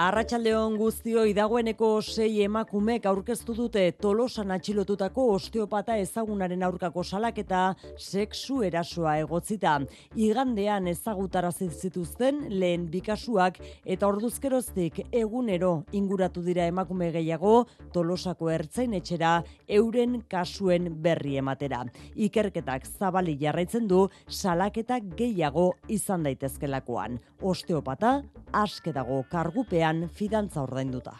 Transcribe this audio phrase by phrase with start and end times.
[0.00, 9.18] Arratxaldeon guztio idagoeneko sei emakumek aurkeztu dute tolosan atxilotutako osteopata ezagunaren aurkako salaketa sexu erasoa
[9.20, 9.74] egotzita.
[10.16, 19.34] Igandean ezagutara zituzten lehen bikasuak eta orduzkeroztik egunero inguratu dira emakume gehiago tolosako ertzain etxera
[19.68, 21.82] euren kasuen berri ematera.
[22.16, 27.20] Ikerketak zabali jarraitzen du salaketak gehiago izan daitezkelakoan.
[27.42, 28.22] Osteopata,
[28.52, 31.14] aske dago kargupean fidantza ordainduta.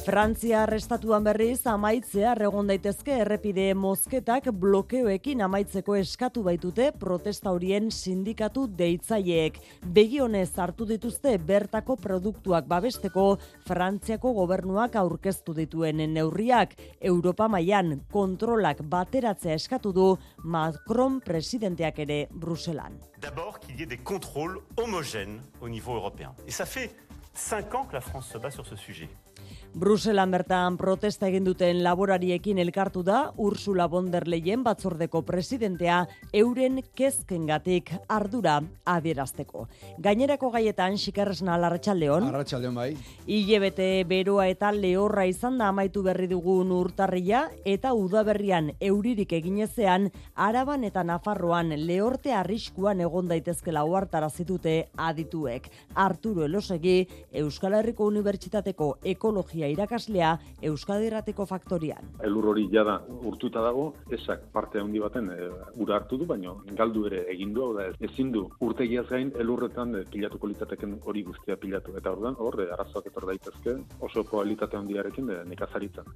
[0.00, 8.64] Frantzia arrestatuan berriz amaitzea egon daitezke errepide mozketak blokeoekin amaitzeko eskatu baitute protesta horien sindikatu
[8.78, 9.58] deitzaileek.
[9.84, 13.26] Begionez hartu dituzte bertako produktuak babesteko
[13.68, 16.74] Frantziako gobernuak aurkeztu dituen neurriak
[17.12, 20.08] Europa mailan kontrolak bateratzea eskatu du
[20.44, 22.96] Macron presidenteak ere Bruselan.
[23.20, 26.34] D'abord qu'il y ait des contrôles homogènes au niveau européen.
[26.46, 26.90] Et ça fait
[27.34, 29.08] 5 ans que la France se bat sur ce sujet.
[29.70, 36.00] Bruselan bertan protesta egin duten laborariekin elkartu da Ursula von der Leyen batzordeko presidentea
[36.34, 39.68] euren kezkengatik ardura adierazteko.
[40.02, 42.26] Gainerako gaietan xikarresna larratsaldeon.
[42.32, 42.88] Arratsaldeon bai.
[43.30, 50.82] Ilebete beroa eta lehorra izan da amaitu berri dugun urtarria eta udaberrian euririk eginezean Araban
[50.82, 55.70] eta Nafarroan lehorte arriskuan egon daitezkela uhartarazi dute adituek.
[55.94, 57.06] Arturo Elosegi
[57.44, 62.14] Euskal Herriko Unibertsitateko Ekologia irakaslea Euskadi Errateko Faktorian.
[62.24, 65.48] Elur hori jada urtuta dago, esak parte handi baten e,
[65.82, 70.04] ura hartu du, baina galdu ere egin du, da ezin du urtegiaz gain elurretan e,
[70.10, 71.96] pilatuko litateken hori guztia pilatu.
[71.98, 76.08] Eta orduan, hor, e, arazoak etor daitezke oso probabilitate handiarekin de nekazaritzen.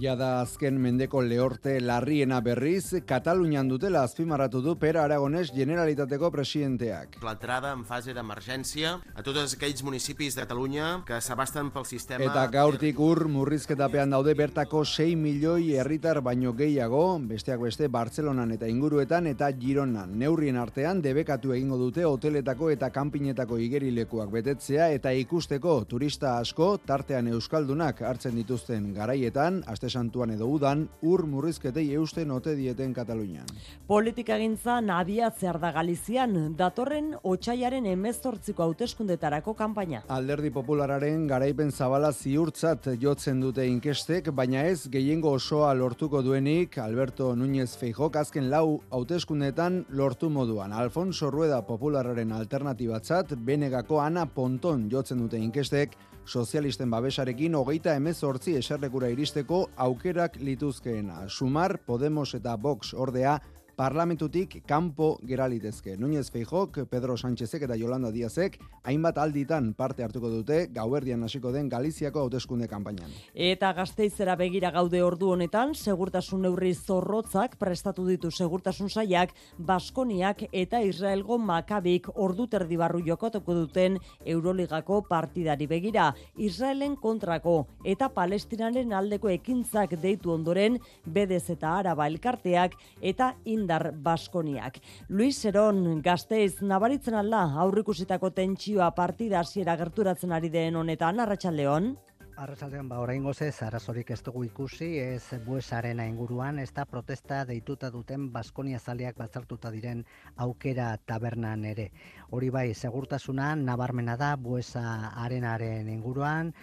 [0.00, 7.18] Jada azken mendeko lehorte larriena berriz, Katalunian dutela azpimarratu du Per Aragones Generalitateko presidenteak.
[7.22, 12.24] L'entrada en fase d'emergència a tots aquells municipis de Catalunya que s'abasten pel sistema...
[12.26, 18.66] Eta gaurtik ur murrizketapean daude bertako 6 milioi herritar baino gehiago, besteak beste Bartzelonan eta
[18.68, 20.12] inguruetan eta Gironan.
[20.18, 27.28] Neurrien artean debekatu egingo dute hoteletako eta kanpinetako igerilekuak betetzea eta ikusteko turista asko tartean
[27.32, 33.46] euskaldunak hartzen dituzten garaietan, aste santuan edo udan, ur murrizketei eusten ote dieten Katalunian.
[33.86, 40.02] Politika gintza nadia zer da Galizian, datorren otxaiaren emezortziko hauteskundetarako kanpaina.
[40.08, 47.30] Alderdi Populararen garaipen zabala ziurtzat jotzen dute inkestek, baina ez gehiengo osoa lortuko duenik Alberto
[47.36, 50.72] Núñez Feijok azken lau hauteskundetan lortu moduan.
[50.72, 59.08] Alfonso Rueda Populararen alternatibatzat, Benegako Ana Ponton jotzen dute inkestek, sozialisten babesarekin hogeita emezortzi eserlekura
[59.08, 61.28] iristeko aukerak lituzkeena.
[61.28, 63.38] Sumar, Podemos eta Vox ordea
[63.76, 65.96] parlamentutik kanpo geralitezke.
[65.96, 71.68] Núñez Feijok, Pedro Sánchezek eta Yolanda Díazek hainbat alditan parte hartuko dute gauerdian hasiko den
[71.68, 73.10] Galiziako hauteskunde kanpainan.
[73.34, 80.80] Eta gazteizera begira gaude ordu honetan, segurtasun neurri zorrotzak prestatu ditu segurtasun saiak Baskoniak eta
[80.82, 86.12] Israelgo Makabik ordu terdi barru jokatuko duten Euroligako partidari begira.
[86.36, 94.80] Israelen kontrako eta Palestinaren aldeko ekintzak deitu ondoren bedez eta araba elkarteak eta indar Baskoniak.
[95.08, 101.94] Luis Seron gazteiz nabaritzen alda aurrikusitako tentsioa partida hasiera gerturatzen ari den honetan Arratsaldeon.
[102.42, 107.90] Arrasaldean ba oraingoz ez arazorik ez dugu ikusi, ez buesarena inguruan, ez da protesta deituta
[107.92, 110.00] duten Baskonia zaleak batzartuta diren
[110.46, 111.90] aukera tabernan ere.
[112.30, 116.54] Hori bai, segurtasuna nabarmena da buesa arenaren inguruan,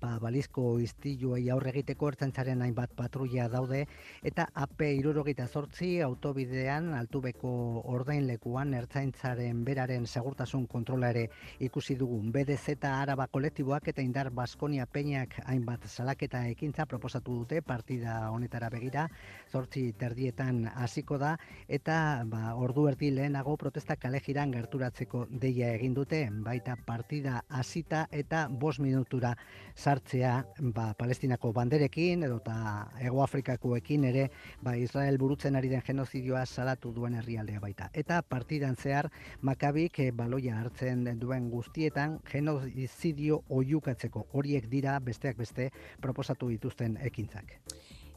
[0.00, 3.84] ba, balizko iztiluei aurre egiteko ertzaintzaren hainbat patrulla daude,
[4.22, 7.50] eta AP irurogeita zortzi autobidean altubeko
[7.94, 11.26] ordainlekuan ertzaintzaren beraren segurtasun kontrola ere
[11.58, 12.30] ikusi dugun.
[12.32, 19.08] BDZ Araba kolektiboak eta indar Baskonia Peñak hainbat salaketa ekintza proposatu dute partida honetara begira,
[19.50, 21.34] zortzi terdietan hasiko da,
[21.68, 28.06] eta ba, ordu erdi lehenago protesta kale jiran gerturatzeko deia egin dute, baita partida hasita
[28.12, 29.34] eta bos minutura
[29.74, 30.34] sartzea
[30.74, 32.56] ba, palestinako banderekin edo eta
[33.00, 34.28] Ego Afrikakoekin ere
[34.62, 37.90] ba, Israel burutzen ari den genozidioa salatu duen herrialdea baita.
[37.92, 39.10] Eta partidan zehar
[39.42, 45.70] makabik e, baloia hartzen duen guztietan genozidio oiukatzeko horiek dira besteak beste
[46.00, 47.58] proposatu dituzten ekintzak.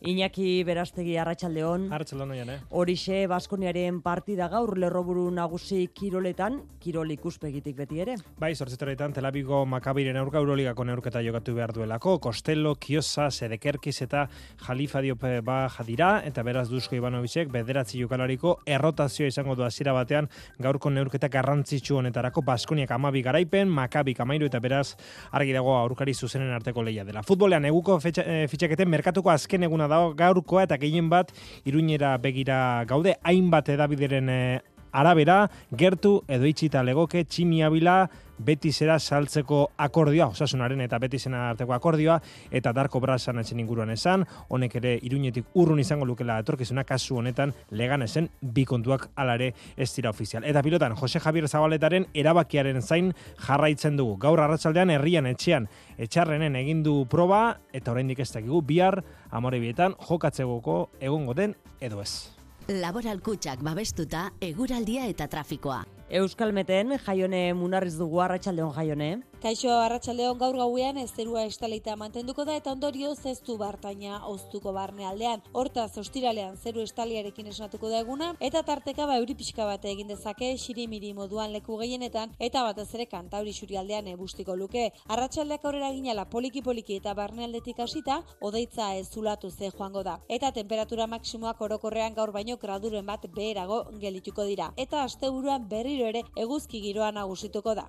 [0.01, 1.87] Iñaki Berastegi Arratsaldeon.
[1.91, 2.57] Arratsaldeon oian, eh.
[2.69, 8.17] Horixe Baskoniaren partida gaur lerroburu nagusi kiroletan, kirol ikuspegitik beti ere.
[8.37, 14.27] Bai, sortzetaretan Tel Avivo Makabiren aurka Euroligako neurketa jokatu behar duelako, Costello, Kiosa, Sedekerkiz eta
[14.67, 20.29] Jalifa Diop ba jadira, eta beraz Dusko Ivanovicek bederatzi jokalariko errotazioa izango du hasiera batean
[20.59, 24.93] gaurko neurketa garrantzitsu honetarako Baskoniak amabi garaipen, Makabik amairu eta beraz
[25.31, 27.25] argi dago aurkari zuzenen arteko leia dela.
[27.25, 31.31] Futbolean eguko eh, fitxaketen merkatuko azken eguna dago gaurkoa eta gehien bat
[31.65, 34.59] iruñera begira gaude hainbat edabideren eh,
[34.91, 38.05] arabera gertu edo itxita legoke tximi abila
[38.37, 42.19] betizera saltzeko akordioa, osasunaren eta betizena arteko akordioa,
[42.51, 47.53] eta Darko Brasan etxen inguruan esan, honek ere iruñetik urrun izango lukela etorkizuna kasu honetan
[47.71, 50.45] legan esen bi kontuak alare ez dira ofizial.
[50.45, 53.13] Eta pilotan, Jose Javier Zabaletaren erabakiaren zain
[53.47, 54.17] jarraitzen dugu.
[54.21, 55.67] Gaur arratsaldean herrian etxean
[55.97, 59.01] etxarrenen egin du proba, eta oraindik ez dakigu bihar
[59.31, 62.36] amore bietan jokatzegoko egongo den edo ez.
[62.67, 65.85] Laboral kutsak babestuta, eguraldia eta trafikoa.
[66.19, 69.07] Euskalmeten jaione munarriz dugu arratsaldeon jaione.
[69.37, 75.05] Kaixo arratsaldeon gaur gauean ez zerua estaleita mantenduko da eta ondorio zeztu bartaina oztuko barne
[75.05, 75.43] aldean.
[75.53, 80.49] Hortaz ostiralean zeru estaliarekin esnatuko da eguna eta tarteka ba euri pixka bat egin dezake
[80.63, 84.87] xirimiri moduan leku gehienetan eta batez ere kantauri xuri aldean ebustiko luke.
[85.05, 90.17] Arratsaldeak aurrera ginala poliki poliki eta barne aldetik hasita odeitza ez zulatu ze joango da.
[90.29, 94.73] Eta temperatura maksimoak orokorrean gaur baino graduren bat beherago gelituko dira.
[94.77, 97.87] Eta asteburuan berriro ere eguzki giroa nagusituko da.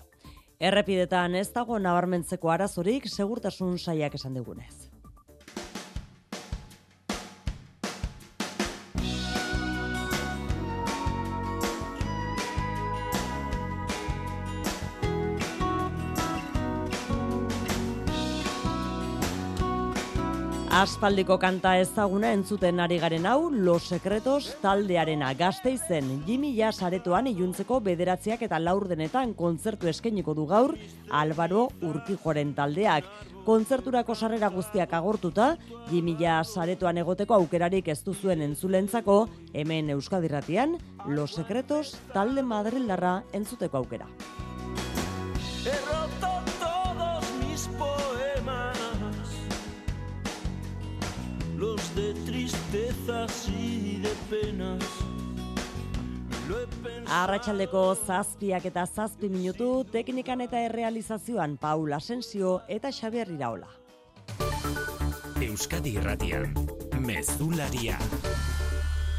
[0.59, 4.88] Errepidetan ez dago nabarmentzeko arazorik segurtasun saiak esan digunez.
[20.79, 27.81] Aspaldiko kanta ezaguna entzuten ari garen hau, Los Secretos taldearena gazteizen Jimmy Jazz aretoan iluntzeko
[27.83, 30.77] bederatziak eta laurdenetan kontzertu eskainiko du gaur
[31.11, 33.11] Álvaro Urkijoren taldeak.
[33.43, 35.57] Kontzerturako sarrera guztiak agortuta,
[35.91, 39.25] Jimmy Jazz aretoan egoteko aukerarik ez duzuen entzulentzako,
[39.55, 40.79] hemen Euskadirratian,
[41.09, 44.07] Los Secretos talde Madrildarra entzuteko aukera.
[51.79, 54.85] Los de tristezas y de penas.
[57.07, 63.69] Arratxaldeko zazpiak eta zazpi minutu, teknikan eta errealizazioan Paula Asensio eta Xabier Iraola.
[65.41, 66.55] Euskadi Irratian,
[67.01, 67.99] Mezularia,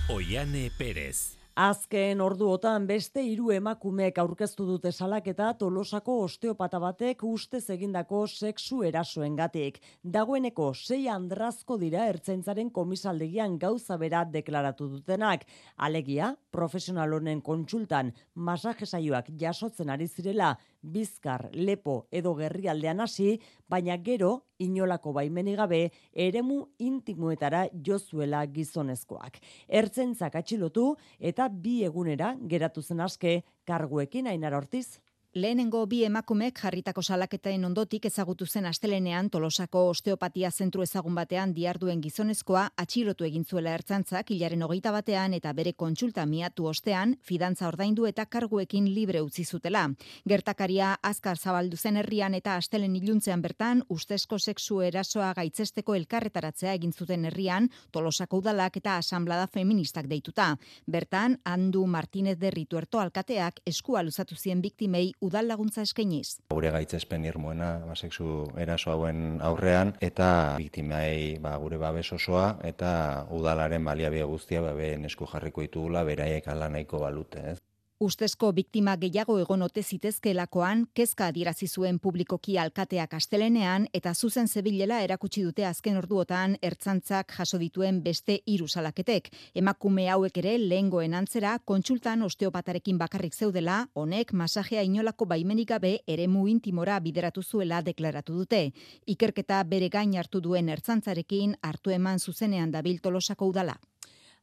[0.10, 1.39] Oiane Perez.
[1.60, 9.82] Azken orduotan beste hiru emakumeek aurkeztu dute salaketa Tolosako osteopata batek ustez egindako sexu erasoengatik.
[10.14, 15.44] Dagoeneko sei andrazko dira ertzaintzaren komisaldegian gauza bera deklaratu dutenak.
[15.76, 23.40] Alegia, profesional honen kontsultan masaje saioak jasotzen ari zirela bizkar, lepo edo gerrialdean hasi,
[23.70, 25.82] baina gero inolako baimeni gabe
[26.14, 29.40] eremu intimoetara jozuela gizonezkoak.
[29.68, 35.00] Ertzentzak atxilotu eta bi egunera geratu zen aske karguekin ainar ortiz.
[35.36, 42.00] Lehenengo bi emakumek jarritako salaketaen ondotik ezagutu zen astelenean Tolosako osteopatia zentru ezagun batean diarduen
[42.02, 48.08] gizonezkoa atxilotu egin zuela ertzantzak hilaren hogeita batean eta bere kontsulta miatu ostean fidantza ordaindu
[48.10, 49.84] eta karguekin libre utzi zutela.
[50.26, 56.92] Gertakaria azkar zabaldu zen herrian eta astelen iluntzean bertan ustezko sexu erasoa gaitzesteko elkarretaratzea egin
[56.92, 60.56] zuten herrian Tolosako udalak eta asamblada feministak deituta.
[60.88, 66.40] Bertan, Andu Martinez de Rituerto alkateak eskua luzatu zien biktimei udal laguntza eskainiz.
[66.54, 72.92] Gure gaitzespen irmoena ba, sexu eraso hauen aurrean eta biktimai ba, gure babes osoa eta
[73.36, 74.76] udalaren baliabide guztia ba,
[75.12, 77.44] esku jarriko ditugula beraiek ala nahiko balute.
[77.54, 77.58] Ez?
[78.00, 85.02] Ustezko biktima gehiago egon ote zitezkelakoan kezka adierazi zuen publikoki alkateak astelenean eta zuzen zebilela
[85.08, 89.28] erakutsi dute azken orduotan ertzantzak jaso dituen beste hiru salaketek.
[89.54, 96.48] Emakume hauek ere lehengoen antzera kontsultan osteopatarekin bakarrik zeudela, honek masajea inolako baimenik gabe eremu
[96.48, 98.72] intimora bideratu zuela deklaratu dute.
[99.08, 103.76] Ikerketa bere gain hartu duen ertzantzarekin hartu eman zuzenean dabil Tolosako udala.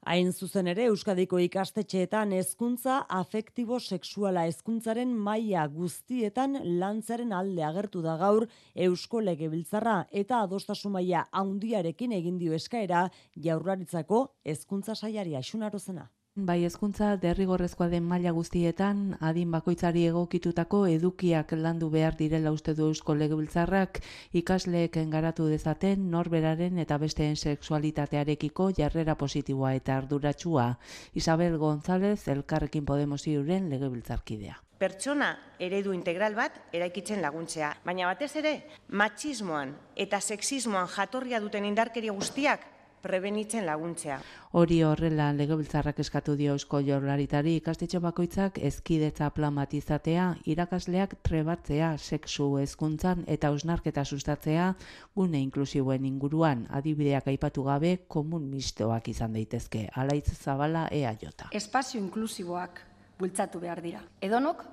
[0.06, 8.14] Hain zuzen ere Euskadiko ikastetxeetan hezkuntza afektibo sexuala hezkuntzaren maila guztietan lantzaren alde agertu da
[8.20, 8.46] gaur
[8.86, 13.08] Eusko Legebiltzarra eta adostasun maila handiarekin egin dio eskaera
[13.48, 16.06] Jaurlaritzako hezkuntza saiari Xunarozena.
[16.36, 22.90] Bai hezkuntza derrigorrezkoa den maila guztietan adin bakoitzari egokitutako edukiak landu behar direla uste du
[22.90, 24.02] Eusko Legebiltzarrak
[24.36, 30.68] ikasleek garatu dezaten norberaren eta besteen sexualitatearekiko jarrera positiboa eta arduratsua.
[31.14, 37.78] Isabel González elkarrekin Podemos iuren legebiltzarkidea pertsona eredu integral bat eraikitzen laguntzea.
[37.82, 42.75] Baina batez ere, matxismoan eta sexismoan jatorria duten indarkeria guztiak
[43.06, 44.18] prebenitzen laguntzea.
[44.58, 53.24] Hori horrela legebiltzarrak eskatu dio eusko jorlaritari ikastetxo bakoitzak ezkidetza plamatizatea, irakasleak trebatzea sexu hezkuntzan
[53.36, 54.72] eta osnarketa sustatzea
[55.14, 59.86] gune inklusiboen inguruan adibideak aipatu gabe komun mistoak izan daitezke.
[59.94, 61.50] Alaitz zabala ea jota.
[61.52, 62.82] Espazio inklusiboak
[63.18, 64.02] bultzatu behar dira.
[64.20, 64.64] Edonok,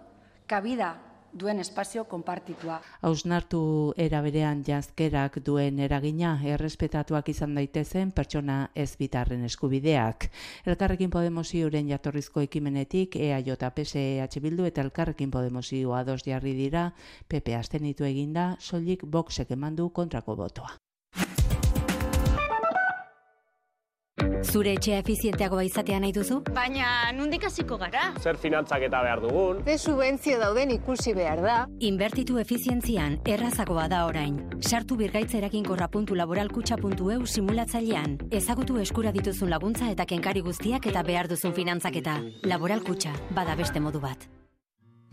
[0.47, 0.93] kabida
[1.33, 2.79] duen espazio konpartitua.
[3.01, 10.29] Hausnartu eraberean jazkerak duen eragina errespetatuak izan daitezen pertsona ez bitarren eskubideak.
[10.65, 16.91] Elkarrekin Podemosi uren jatorrizko ekimenetik EAJ PSEH Bildu eta Elkarrekin Podemosi ados jarri dira
[17.27, 20.82] PP astenitu eginda soilik boxek emandu kontrako botoa.
[24.43, 26.35] Zure etxea efizienteagoa izatea nahi duzu?
[26.53, 28.11] Baina, nundik hasiko gara?
[28.21, 29.63] Zer finantzak eta behar dugun?
[29.65, 31.55] Ze subentzio dauden ikusi behar da?
[31.79, 34.37] Inbertitu efizientzian errazagoa da orain.
[34.61, 38.17] Sartu birgaitza eraginkorra.laboralkutxa.eu simulatzailean.
[38.31, 42.19] Ezagutu eskura dituzun laguntza eta kenkari guztiak eta behar duzun finantzaketa.
[42.43, 44.27] Laboralkutxa, bada beste modu bat.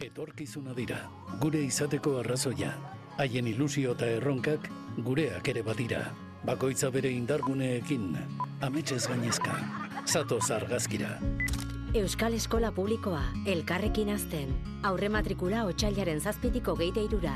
[0.00, 1.04] Etorkizuna dira,
[1.40, 2.75] gure izateko arrazoia.
[3.21, 4.69] Haien ilusio eta erronkak
[5.04, 6.09] gureak ere badira
[6.47, 8.16] bakoitza bere indarguneekin,
[8.64, 9.56] ametxez gainezka,
[10.06, 11.18] zato zargazkira.
[11.94, 14.52] Euskal Eskola Publikoa, elkarrekin azten,
[14.87, 17.35] aurre matrikula otxailaren zazpitiko geite irura.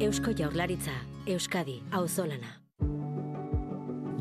[0.00, 0.94] Eusko Jaurlaritza,
[1.26, 2.58] Euskadi, auzolana.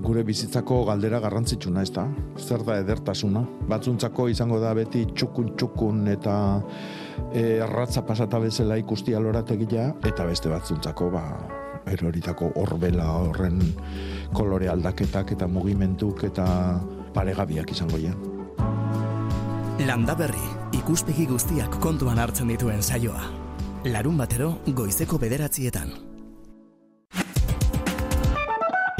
[0.01, 2.07] Gure bizitzako galdera garrantzitsuna ez da,
[2.37, 3.43] zer da edertasuna.
[3.69, 6.35] Batzuntzako izango da beti txukun-txukun eta
[7.33, 11.25] e, arratza pasata bezala ikusti alorategia, eta beste batzuntzako ba,
[11.89, 13.61] eroritako horbela horren
[14.33, 16.45] kolore aldaketak eta mugimentuk eta
[17.13, 18.13] paregabiak izango ja.
[19.81, 20.47] Landa berri,
[20.77, 23.23] ikuspegi guztiak kontuan hartzen dituen saioa.
[23.89, 25.93] Larun batero, goizeko bederatzietan.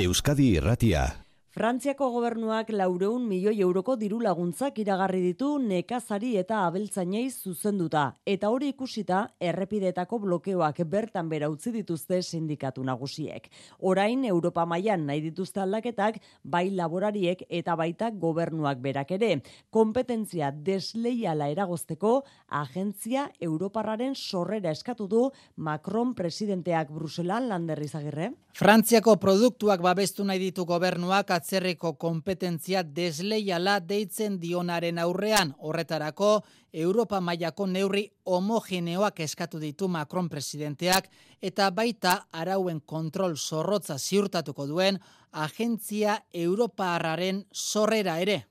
[0.01, 1.05] Euskadi Irratia
[1.51, 8.03] Frantziako gobernuak laureun milioi euroko diru laguntzak iragarri ditu nekazari eta abeltzainei zuzenduta.
[8.23, 13.49] Eta hori ikusita errepidetako blokeoak bertan bera utzi dituzte sindikatu nagusiek.
[13.79, 19.41] Orain Europa mailan nahi dituzte aldaketak bai laborariek eta baita gobernuak berak ere.
[19.69, 22.13] Kompetentzia desleiala eragozteko
[22.47, 25.25] agentzia Europarraren sorrera eskatu du
[25.57, 28.31] Macron presidenteak Bruselan landerrizagirre.
[28.55, 35.55] Frantziako produktuak babestu nahi ditu gobernuak atzerreko kompetentzia desleiala deitzen dionaren aurrean.
[35.57, 41.09] Horretarako, Europa mailako neurri homogeneoak eskatu ditu Macron presidenteak
[41.41, 44.99] eta baita arauen kontrol zorrotza ziurtatuko duen
[45.31, 48.45] agentzia Europa harraren sorrera ere.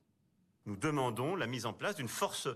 [0.67, 2.49] Nous demandons la mise en place d'une force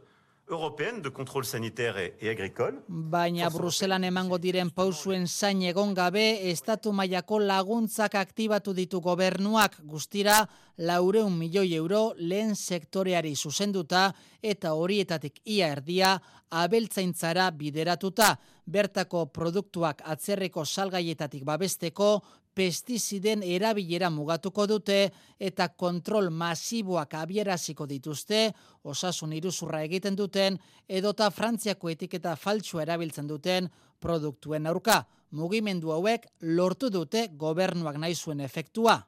[0.49, 2.83] européenne de contrôle sanitaire et, agricole.
[2.89, 10.43] Baina Bruselan emango diren pausuen zain egon gabe, estatu mailako laguntzak aktibatu ditu gobernuak guztira
[10.79, 14.11] laureun milioi euro lehen sektoreari zuzenduta
[14.43, 16.19] eta horietatik ia erdia
[16.51, 18.37] abeltzaintzara bideratuta.
[18.67, 22.23] Bertako produktuak atzerreko salgaietatik babesteko
[22.55, 24.99] pestiziden erabilera mugatuko dute
[25.39, 28.53] eta kontrol masiboak abieraziko dituzte,
[28.85, 30.59] osasun iruzurra egiten duten,
[30.89, 33.71] edota Frantziako etiketa faltsua erabiltzen duten
[34.01, 35.03] produktuen aurka.
[35.35, 39.03] Mugimendu hauek lortu dute gobernuak nahi zuen efektua.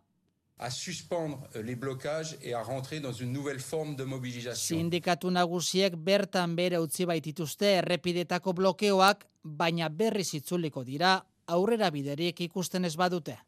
[0.59, 4.79] a suspendre les blocages et à rentrer dans une nouvelle forme de mobilisation.
[4.79, 12.85] Sindikatu nagusiek bertan bere utzi baitituzte errepidetako blokeoak, baina berriz itzuliko dira aurrera biderik ikusten
[12.85, 13.39] ez badute.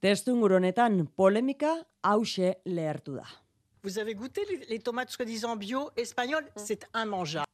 [0.00, 3.26] Testu honetan polemika hause lehertu da.
[3.82, 7.44] Vous avez goûté les tomates soi-disant bio espagnoles C'est un manjar.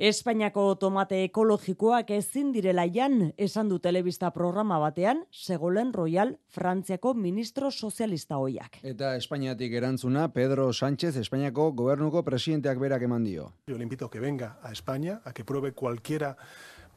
[0.00, 7.68] Espainiako tomate ekologikoak ezin direla jan, esan du telebista programa batean, Segolen Royal Frantziako ministro
[7.70, 8.78] sozialista hoiak.
[8.82, 13.52] Eta Espainiatik erantzuna, Pedro Sánchez, Espainiako gobernuko presidenteak berak eman dio.
[13.66, 16.38] Yo le invito a que venga a España, a que pruebe cualquiera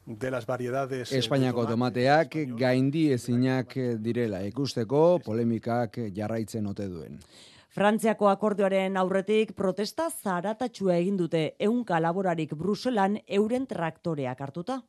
[0.06, 7.18] de las variedades Espainiako tomateak gaindi ezinak direla ikusteko polemikak jarraitzen ote duen.
[7.74, 14.82] Frantziako akordioaren aurretik protesta zaratatxua egin dute ehunka laborarik Bruselan euren traktoreak hartuta.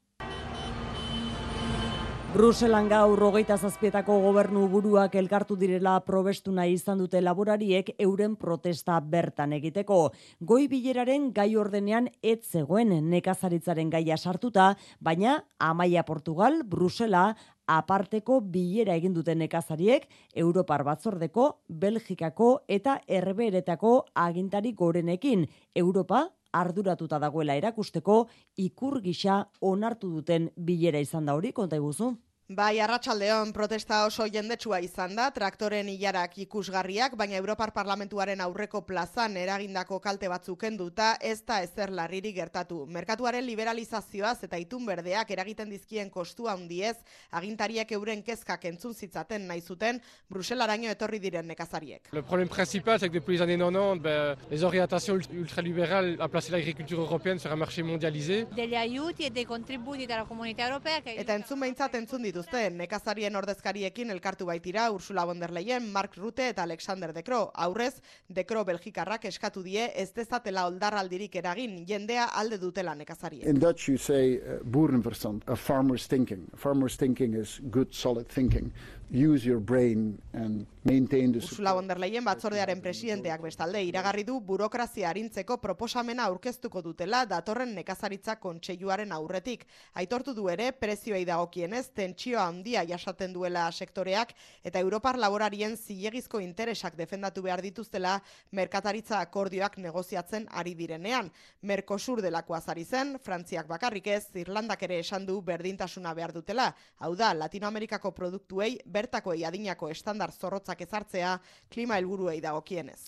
[2.35, 8.97] Bruselan gaur rogeita zazpietako gobernu buruak elkartu direla probestu nahi izan dute laborariek euren protesta
[8.99, 9.99] bertan egiteko.
[10.41, 17.37] Goi bileraren gai ordenean ez zegoen nekazaritzaren gaia sartuta, baina Amaia Portugal, Brusela,
[17.71, 20.03] aparteko bilera egin duten nekazariek
[20.35, 28.25] Europar batzordeko, Belgikako eta Herberetako agintari gorenekin Europa arduratuta dagoela erakusteko
[28.67, 32.13] ikur gisa onartu duten bilera izan da hori konta iguzu.
[32.47, 39.33] Bai, arratsaldeon protesta oso jendetsua izan da, traktoren hilarak ikusgarriak, baina Europar Parlamentuaren aurreko plazan
[39.41, 42.83] eragindako kalte batzuk enduta, ez da ezer larriri gertatu.
[42.85, 46.93] Merkatuaren liberalizazioaz eta itun berdeak eragiten dizkien kostua handiez,
[47.31, 49.97] agintariak euren kezkak entzun zitzaten nahi zuten,
[50.29, 52.13] Bruselaraino etorri diren nekazariek.
[52.13, 56.51] Le problème principal, c'est que depuis les années 90, ben, les orientations ultralibérales a placé
[56.51, 58.45] l'agriculture européenne sur un marché mondialisé.
[58.55, 61.01] Degli aiuti e dei contributi dalla comunità europea.
[61.03, 66.17] Eta entzun behintzat entzun dit dituzte nekazarien ordezkariekin elkartu baitira Ursula von der Leyen, Mark
[66.17, 67.51] Rutte eta Alexander De Croo.
[67.53, 73.47] Aurrez, De Croo Belgikarrak eskatu die ez dezatela oldarraldirik eragin jendea alde dutela nekazarien.
[73.47, 76.49] In Dutch you say uh, boerenverstand, a farmer's thinking.
[76.53, 78.73] A farmer's thinking is good solid thinking
[79.11, 84.39] use your brain and maintain the Ursula von der Leyen batzordearen presidenteak bestalde iragarri du
[84.41, 89.65] burokrazia arintzeko proposamena aurkeztuko dutela datorren nekazaritza kontseiluaren aurretik.
[89.93, 96.95] Aitortu du ere prezioei dagokienez tentsioa handia jasaten duela sektoreak eta Europar laborarien zilegizko interesak
[96.95, 98.19] defendatu behar dituztela
[98.51, 101.31] merkataritza akordioak negoziatzen ari direnean.
[101.61, 106.75] Mercosur delako azari zen, Frantziak bakarrik ez, Irlandak ere esan du berdintasuna behar dutela.
[106.99, 111.37] Hau da, Latinoamerikako produktuei bertako adinako estandar zorrotzak ezartzea
[111.69, 113.01] klima helburuei dagokienez.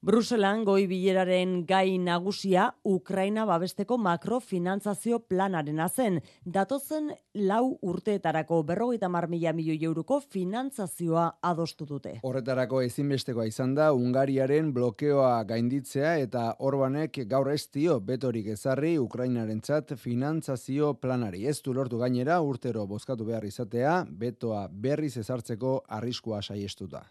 [0.00, 6.14] Bruselan goi bileraren gai nagusia Ukraina babesteko makrofinantzazio planaren zen.
[6.46, 12.14] Datozen lau urteetarako berrogeita mar mila milioi euroko finantzazioa adostu dute.
[12.22, 19.92] Horretarako ezinbestekoa izan da Ungariaren blokeoa gainditzea eta Orbanek gaur ez dio betorik ezarri Ukrainarentzat
[19.98, 21.44] finantzazio planari.
[21.46, 27.04] Ez du lortu gainera urtero bozkatu behar izatea betoa berriz ezartzeko arriskua saiestuta.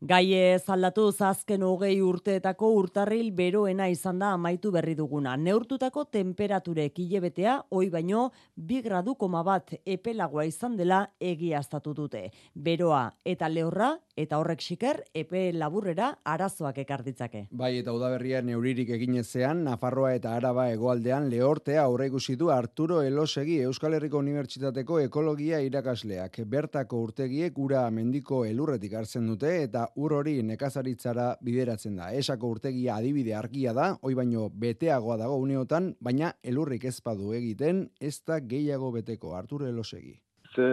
[0.00, 5.34] Gaie zaldatu azken hogei urteetako urtarril beroena izan da amaitu berri duguna.
[5.36, 12.30] Neurtutako temperaturek hilebetea, oi baino, bi gradu koma bat epelagoa izan dela egiaztatu dute.
[12.54, 13.90] Beroa eta lehorra,
[14.20, 17.46] eta horrek xiker, epe laburrera arazoak ekarditzake.
[17.50, 23.94] Bai, eta udaberria neuririk eginezean, Nafarroa eta Araba egoaldean lehortea aurre du Arturo Elosegi Euskal
[23.94, 26.40] Herriko Unibertsitateko Ekologia irakasleak.
[26.46, 32.12] Bertako urtegiek ura mendiko elurretik hartzen dute eta ur hori nekazaritzara bideratzen da.
[32.12, 38.20] Esako urtegia adibide argia da, hoi baino beteagoa dago uneotan, baina elurrik ezpadu egiten, ez
[38.26, 40.20] da gehiago beteko, Arturo Elosegi.
[40.54, 40.66] Ze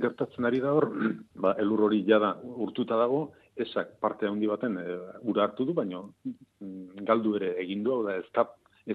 [0.00, 0.88] gertatzen ari da hor,
[1.44, 2.34] ba, elur hori jada
[2.66, 3.22] urtuta dago,
[3.56, 4.98] esak parte handi baten e,
[5.28, 8.46] ura hartu du, baino mm, galdu ere egin du, da ez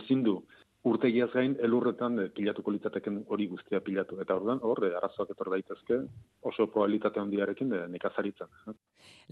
[0.02, 0.42] ezin du
[0.88, 4.20] urtegiaz gain elurretan e, pilatuko litzateken hori guztia pilatu.
[4.24, 6.00] Eta orduan, hor, e, arazoak etor daitezke
[6.48, 8.50] oso probabilitate handiarekin de nekazaritzan.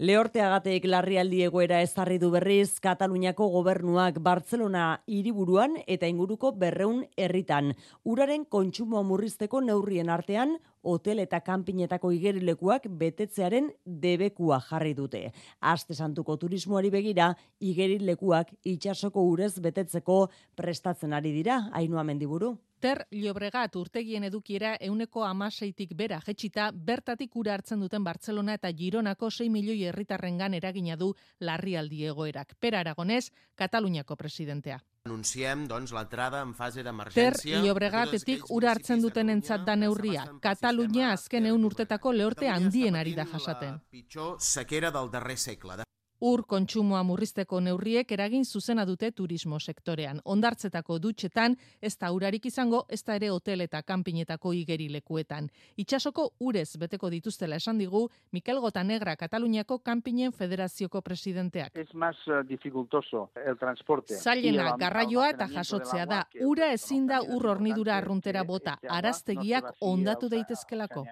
[0.08, 7.72] Leorteagatek larrialdi egoera ezarri du berriz Kataluniako gobernuak Barcelona hiriburuan eta inguruko berreun herritan.
[8.04, 15.22] Uraren kontsumo murrizteko neurrien artean hotel eta kanpinetako igerilekuak betetzearen debekua jarri dute.
[15.60, 20.20] Aste santuko turismoari begira, igerilekuak itxasoko urez betetzeko
[20.56, 22.56] prestatzen ari dira, hainua mendiburu.
[22.80, 29.30] Ter Llobregat urtegien edukiera euneko amaseitik bera jetxita bertatik ura hartzen duten Barcelona eta Gironako
[29.30, 32.52] 6 milioi herritarrengan eragina du larrialdi egoerak.
[32.60, 34.78] Per Aragonez, Kataluniako presidentea.
[35.06, 37.60] Anunciem, doncs, l'entrada en fase d'emergència...
[37.60, 40.26] Ter Llobregatetik ura hartzen duten entzat da neurria.
[40.42, 43.78] Katalunia azken eun urtetako lehorte handien ari da jasaten.
[43.94, 45.85] Pitjor sequera del darrer segle.
[46.20, 50.20] Ur kontsumoa murrizteko neurriek eragin zuzena dute turismo sektorean.
[50.24, 55.50] Ondartzetako dutxetan, ez da urarik izango, ez da ere hotel eta kanpinetako igerilekuetan.
[55.76, 61.76] Itxasoko urez beteko dituztela esan digu, Mikel Gotanegra Kataluniako kanpinen federazioko presidenteak.
[61.76, 64.16] Ez más uh, dificultoso el transporte.
[64.16, 66.22] Zailena, garraioa eta jasotzea da.
[66.40, 68.78] Ura ezin da ur hornidura arruntera bota.
[68.88, 71.04] Araztegiak ondatu daitezkelako.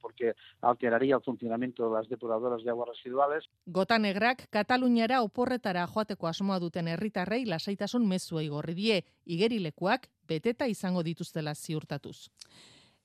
[0.00, 3.44] Porque alteraría el funcionamiento de las depuradoras de aguas residuales.
[3.66, 11.04] Gotanegra Herritarrak Kataluniara oporretara joateko asmoa duten herritarrei lasaitasun mezuei gorri die, igerilekuak beteta izango
[11.04, 12.28] dituztela ziurtatuz.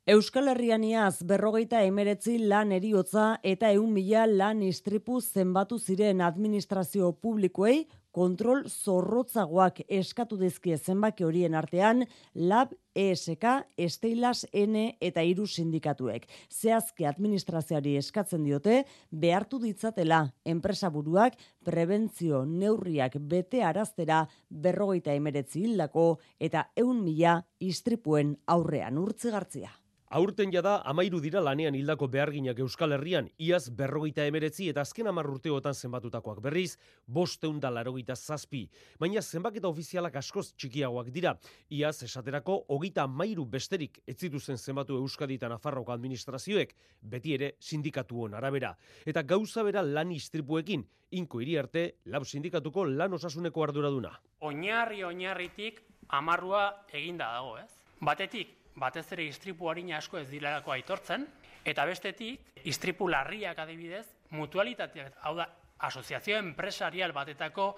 [0.08, 7.86] Euskal Herrianiaz berrogeita emeretzi lan eriotza eta eun mila lan istripu zenbatu ziren administrazio publikoei
[8.12, 13.46] kontrol zorrotzagoak eskatu dizkie zenbaki horien artean lab ESK,
[13.80, 16.28] Esteilas N eta hiru sindikatuek.
[16.52, 26.18] Zehazke administrazioari eskatzen diote behartu ditzatela enpresa buruak prebentzio neurriak bete araztera berrogeita emeretzi hildako
[26.40, 29.81] eta eun mila istripuen aurrean urtzigartzia.
[30.12, 35.30] Aurten jada amairu dira lanean hildako beharginak Euskal Herrian, iaz berrogeita emeretzi eta azken amar
[35.32, 36.74] urteotan zenbatutakoak berriz,
[37.08, 38.66] bosteun da larogeita zazpi.
[39.00, 41.32] Baina zenbaketa ofizialak askoz txikiagoak dira,
[41.72, 48.36] iaz esaterako hogita amairu besterik etzitu zen zenbatu Euskadi eta Nafarroko administrazioek, beti ere sindikatuon
[48.36, 48.76] arabera.
[49.06, 54.18] Eta gauza bera lan istripuekin, inko hiri arte, lab sindikatuko lan osasuneko arduraduna.
[54.42, 57.72] Oinarri oinarritik amarrua eginda dago, ez?
[58.02, 61.28] Batetik, batez ere istripu harina asko ez dilarako aitortzen,
[61.66, 65.48] eta bestetik, istripu larriak adibidez, mutualitateak, hau da,
[65.82, 67.74] asoziazio empresarial batetako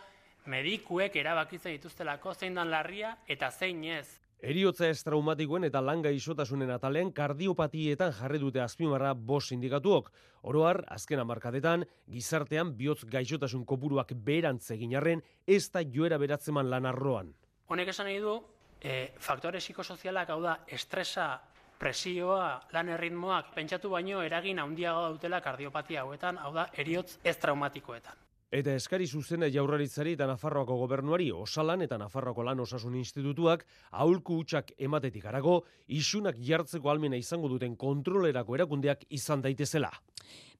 [0.52, 4.20] medikuek erabakitzen dituztelako zein dan larria eta zein ez.
[4.44, 10.10] Eriotza ez traumatikoen eta langa isotasunen atalean kardiopatietan jarri dute azpimarra bos sindikatuok.
[10.52, 16.90] Oroar, azken amarkadetan, gizartean bihotz gaixotasun kopuruak berantz egin arren, ez da joera beratzeman lan
[16.92, 17.32] arroan.
[17.72, 18.36] Honek esan nahi du,
[18.84, 21.32] e, faktore psikosozialak hau da estresa,
[21.80, 28.20] presioa, lan erritmoak pentsatu baino eragin handiago dutela kardiopatia hauetan, hau da eriotz ez traumatikoetan.
[28.54, 33.64] Eta eskari zuzena jaurlaritzari eta Nafarroako gobernuari osalan eta Nafarroako lan osasun institutuak
[34.04, 39.90] aulku hutsak ematetik arago, isunak jartzeko almena izango duten kontrolerako erakundeak izan daitezela.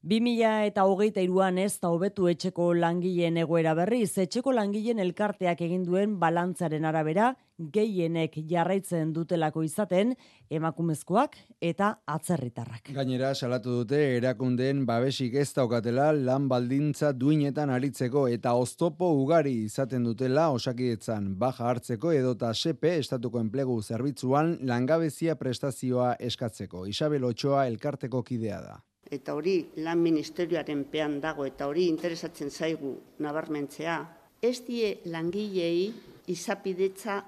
[0.04, 5.86] 2000 eta hogeita iruan ez da hobetu etxeko langileen egoera berriz, etxeko langileen elkarteak egin
[5.86, 10.12] duen balantzaren arabera, gehienek jarraitzen dutelako izaten,
[10.52, 11.40] emakumezkoak
[11.70, 12.92] eta atzerritarrak.
[12.92, 20.04] Gainera, salatu dute, erakundeen babesik ez daukatela lan baldintza duinetan aritzeko eta oztopo ugari izaten
[20.04, 26.90] dutela osakidetzan baja hartzeko edota sepe estatuko enplegu zerbitzuan langabezia prestazioa eskatzeko.
[26.92, 32.94] Isabel Ochoa elkarteko kidea da eta hori lan ministerioaren pean dago eta hori interesatzen zaigu
[33.24, 33.98] nabarmentzea,
[34.42, 35.92] ez die langilei
[36.32, 37.20] izapidetza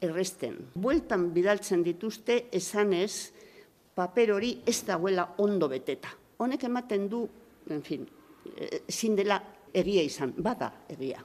[0.00, 0.56] erresten.
[0.74, 3.32] Bueltan bidaltzen dituzte esanez
[3.94, 6.12] paper hori ez dagoela ondo beteta.
[6.40, 7.26] Honek ematen du,
[7.68, 8.06] en fin,
[8.88, 9.42] ezin dela
[9.74, 11.20] egia izan, bada egia.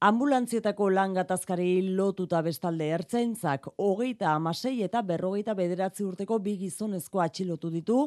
[0.00, 7.68] Ambulantzietako lan gatazkari lotuta bestalde ertzaintzak hogeita amasei eta berrogeita bederatzi urteko bi gizonezko atxilotu
[7.74, 7.98] ditu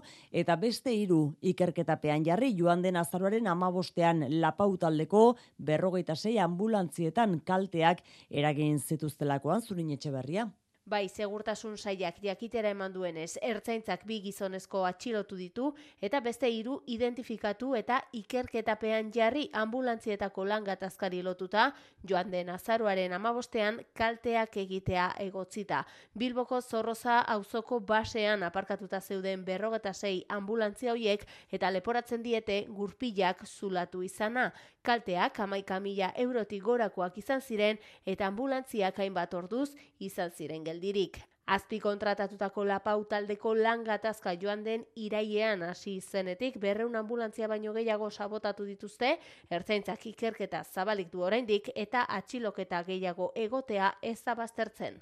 [0.41, 1.19] eta beste hiru
[1.51, 5.23] ikerketapean jarri joan den azaroaren amabostean lapautaldeko
[5.69, 8.01] berrogeita sei ambulantzietan kalteak
[8.31, 10.49] eragin zituztelakoan zurin etxe berria.
[10.83, 15.69] Bai, segurtasun saiak jakitera eman duenez, ertzaintzak bi gizonezko atxilotu ditu
[16.03, 21.69] eta beste hiru identifikatu eta ikerketapean jarri ambulantzietako lan gatazkari lotuta,
[22.03, 25.85] joan den azaruaren amabostean kalteak egitea egotzita.
[26.19, 34.03] Bilboko zorroza auzoko basean aparkatuta zeuden berrogeta sei ambulantzia hoiek eta leporatzen diete gurpilak zulatu
[34.03, 34.49] izana.
[34.83, 39.69] Kalteak amaika mila eurotik gorakoak izan ziren eta ambulantziak hainbat orduz
[39.99, 41.21] izan ziren geldirik.
[41.55, 48.09] Azpi kontratatutako lapau taldeko lan gatazka joan den irailean hasi zenetik berreun ambulantzia baino gehiago
[48.11, 49.17] sabotatu dituzte,
[49.49, 55.01] ertzaintzak ikerketa zabalik du oraindik eta atxiloketa gehiago egotea ez baztertzen.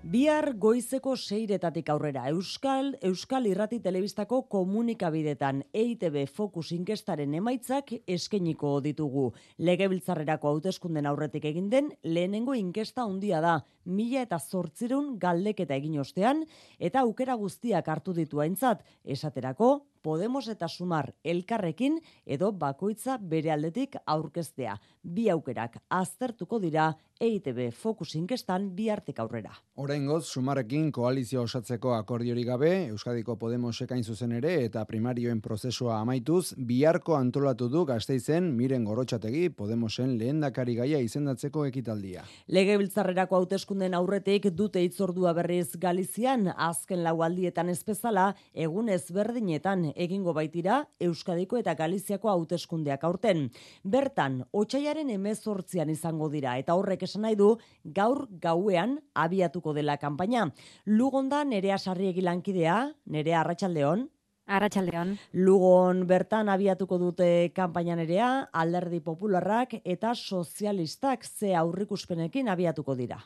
[0.00, 9.26] Bihar goizeko seiretatik aurrera Euskal, Euskal Irrati Telebistako komunikabidetan EITB Focus inkestaren emaitzak eskeniko ditugu.
[9.60, 16.46] Legebiltzarrerako hauteskunden aurretik egin den lehenengo inkesta handia da, mila eta zortzirun galdeketa egin ostean,
[16.78, 23.98] eta aukera guztiak hartu ditu aintzat, esaterako Podemos eta Sumar elkarrekin edo bakoitza bere aldetik
[24.06, 24.78] aurkeztea.
[25.02, 29.50] Bi aukerak aztertuko dira EITB Focus inkestan bi artek aurrera.
[29.76, 36.54] Oraingoz Sumarrekin koalizio osatzeko akordiori gabe, Euskadiko Podemos ekain zuzen ere eta primarioen prozesua amaituz,
[36.56, 42.24] biharko antolatu du gazteizen miren gorotxategi Podemosen lehendakari gaia izendatzeko ekitaldia.
[42.48, 50.84] Legebiltzarrerako hauteskunden aurretik dute itzordua berriz Galizian, azken lau aldietan ezpezala, egun ezberdinetan egingo baitira
[51.00, 53.48] Euskadiko eta Galiziako hauteskundeak aurten.
[53.84, 60.50] Bertan, otxaiaren emezortzian izango dira eta horrek esan nahi du gaur gauean abiatuko dela kanpaina.
[60.86, 64.08] Lugonda nerea sarriegi lankidea, nerea arratsaldeon.
[64.50, 65.14] Arratxaldeon.
[65.46, 73.20] Lugon bertan abiatuko dute kanpaina nerea, alderdi popularrak eta sozialistak ze aurrikuspenekin abiatuko dira.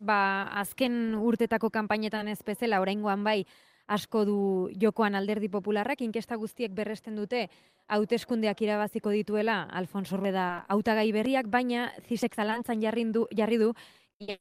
[0.00, 3.44] Ba, azken urtetako kanpainetan ez bezala, oraingoan bai,
[3.90, 4.38] asko du
[4.80, 7.48] jokoan alderdi popularrak, inkesta guztiek berresten dute
[7.90, 13.72] hauteskundeak irabaziko dituela Alfonso Reda hautagai berriak, baina zisek zalantzan jarri du, jarri du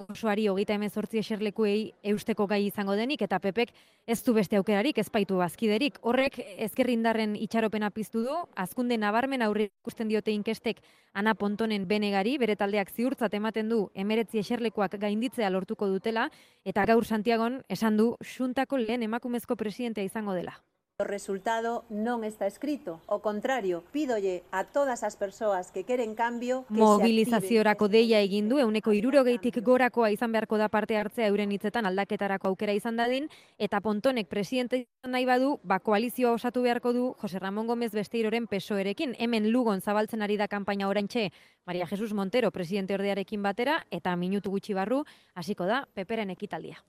[0.09, 3.71] osoari hogeita emezortzi eserlekuei eusteko gai izango denik, eta pepek
[4.07, 5.99] ez du beste aukerarik, ez baitu bazkiderik.
[6.01, 10.81] Horrek ezkerrindarren itxaropena piztu du, azkunde nabarmen aurre ikusten diote inkestek
[11.13, 16.29] Ana Pontonen benegari, bere taldeak ziurtzat ematen du emeretzi eserlekuak gainditzea lortuko dutela,
[16.65, 20.59] eta gaur Santiagon esan du xuntako lehen emakumezko presidentea izango dela.
[20.99, 22.99] O resultado non está escrito.
[23.07, 28.59] O contrario, pídolle a todas as persoas que queren cambio que Mobilizaziorako deia egin du,
[28.59, 33.79] euneko irurogeitik gorakoa izan beharko da parte hartzea euren hitzetan aldaketarako aukera izan dadin, eta
[33.79, 39.15] pontonek presidente nahi badu, ba koalizioa osatu beharko du Jose Ramon Gomez Besteiroren pesoerekin.
[39.23, 41.29] Hemen lugon zabaltzen ari da kanpaina orantxe
[41.69, 45.03] Maria Jesus Montero presidente ordearekin batera, eta minutu gutxi barru,
[45.37, 46.79] hasiko da, peperen ekitaldia.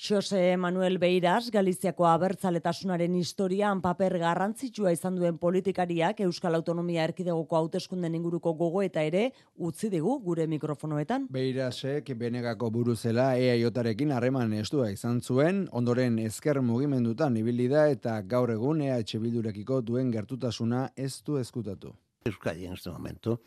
[0.00, 8.16] Jose Manuel Beiras, Galiziako abertzaletasunaren historian paper garrantzitsua izan duen politikariak Euskal Autonomia Erkidegoko hauteskunden
[8.16, 9.26] inguruko gogo eta ere
[9.58, 11.28] utzi digu gure mikrofonoetan.
[11.28, 18.56] Beirasek benegako buruzela EAJarekin harreman estua izan zuen, ondoren ezker mugimendutan ibili da eta gaur
[18.56, 21.92] egun EH Bildurekiko duen gertutasuna ez du eskutatu.
[22.24, 23.40] Euskadi en este momento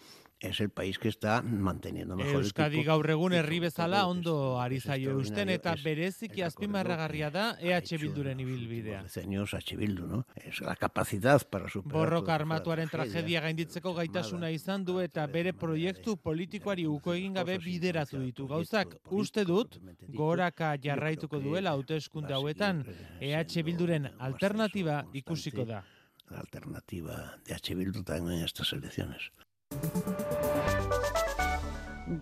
[0.43, 4.79] es el país que está manteniendo mejor Euskadi el gaur egun herri bezala ondo ari
[4.79, 9.05] zaio eusten eta bereziki azpimarragarria da EH Bilduren ibilbidea.
[9.23, 9.77] Años H.
[9.77, 10.25] Bildu, ¿no?
[10.35, 16.17] Es la capacidad para superar Borroka armatuaren tragedia gainditzeko gaitasuna izan du eta bere proiektu
[16.17, 18.97] politikoari uko egin gabe bideratu ditu gauzak.
[19.09, 19.79] Uste dut,
[20.09, 22.83] goraka jarraituko duela hauteskunde hauetan,
[23.21, 25.83] EH Bilduren alternatiba ikusiko da.
[26.29, 27.75] la alternativa de H.
[27.75, 29.31] Bildu también en estas elecciones.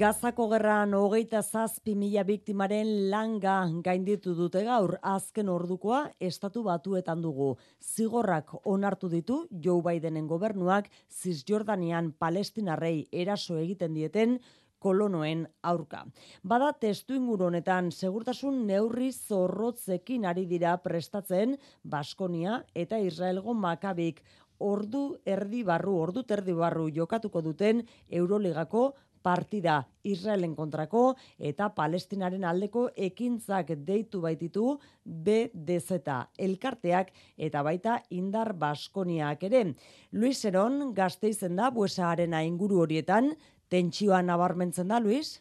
[0.01, 7.49] Gazako gerran hogeita zazpi mila biktimaren langa gainditu dute gaur, azken ordukoa estatu batuetan dugu.
[7.81, 14.39] Zigorrak onartu ditu Joe Bidenen gobernuak Cisjordanian palestinarrei eraso egiten dieten
[14.81, 16.01] kolonoen aurka.
[16.41, 24.23] Bada testu inguru honetan segurtasun neurri zorrotzekin ari dira prestatzen Baskonia eta Israelgo makabik
[24.61, 31.03] ordu erdi barru, ordu terdi barru jokatuko duten Euroligako partida Israelen kontrako
[31.37, 36.01] eta Palestinaren aldeko ekintzak deitu baititu BDZ
[36.47, 39.63] elkarteak eta baita indar Baskoniak ere.
[40.11, 43.35] Luis Eron gazteizen da buesa arena inguru horietan,
[43.69, 45.39] tentsioa nabarmentzen da, Luis?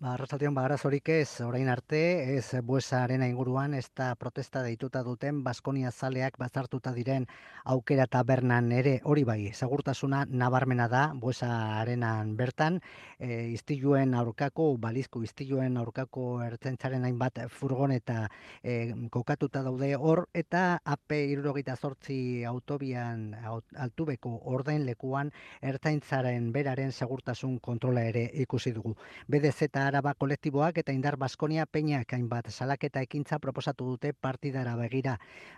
[0.00, 1.98] Ba, arrasaldeon bagarazorik ez, orain arte,
[2.38, 7.26] ez buesa arena inguruan, ez da protesta deituta duten Baskonia zaleak bazartuta diren
[7.68, 8.94] aukera tabernan ere.
[9.04, 11.50] Hori bai, segurtasuna nabarmena da buesa
[11.82, 12.78] arenan bertan,
[13.18, 18.30] e, istiluen aurkako, balizko istiluen aurkako ertzentzaren hainbat furgon eta
[18.64, 25.28] e, kokatuta daude hor, eta AP irurogeita zortzi autobian aut- altubeko orden lekuan
[25.60, 28.96] ertzaintzaren beraren segurtasun kontrola ere ikusi dugu.
[29.28, 35.16] BDZ Araba kolektiboak eta Indar Baskonia Peñak hainbat salaketa ekintza proposatu dute partidara begira.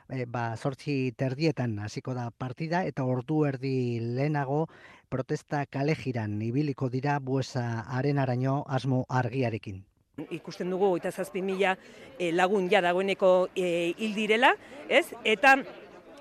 [0.09, 4.65] E, ba, zortzi terdietan hasiko da partida eta ordu erdi lehenago
[5.13, 9.83] protesta kalejiran ibiliko dira buesa arenaraino asmo argiarekin.
[10.31, 11.77] ikusten dugu eta zazpi mila
[12.19, 14.55] eh, lagun ja dagoeneko eh, hil direla,
[14.89, 15.07] ez?
[15.25, 15.57] Eta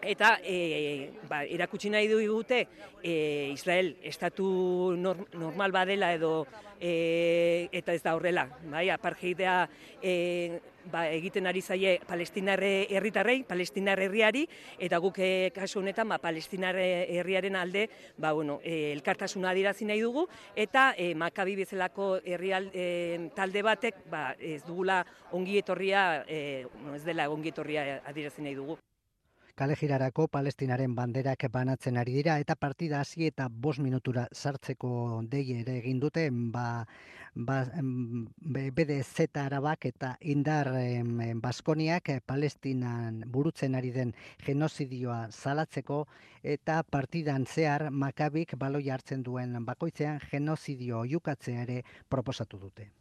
[0.04, 2.68] eta e, ba, erakutsi nahi digute
[3.04, 6.48] e, Israel estatu nor, normal badela edo
[6.80, 9.70] e, eta ez da horrela, bai, apartheidea
[10.02, 10.60] e,
[10.90, 14.48] ba, egiten ari zaie palestinarre herritarrei, palestinar herriari,
[14.80, 17.88] eta guk e, kasu honetan ba, palestinar herriaren alde
[18.18, 24.06] ba, bueno, e, elkartasuna adirazi nahi dugu, eta e, makabi bezalako herrial e, talde batek
[24.10, 28.82] ba, ez dugula ongi etorria, e, ez dela ongi etorria adirazi nahi dugu.
[29.56, 35.78] Kalejirarako palestinaren banderak banatzen ari dira eta partida hasi eta bost minutura sartzeko dei ere
[35.80, 36.86] egin dute ba,
[37.36, 44.14] ba, em, be- BDZ arabak eta indar em, Baskoniak eh, Palestinan burutzen ari den
[44.46, 46.06] genozidioa salatzeko
[46.44, 52.92] eta partidan zehar makabik baloi hartzen duen bakoitzean genozidio jukatzea ere proposatu dute.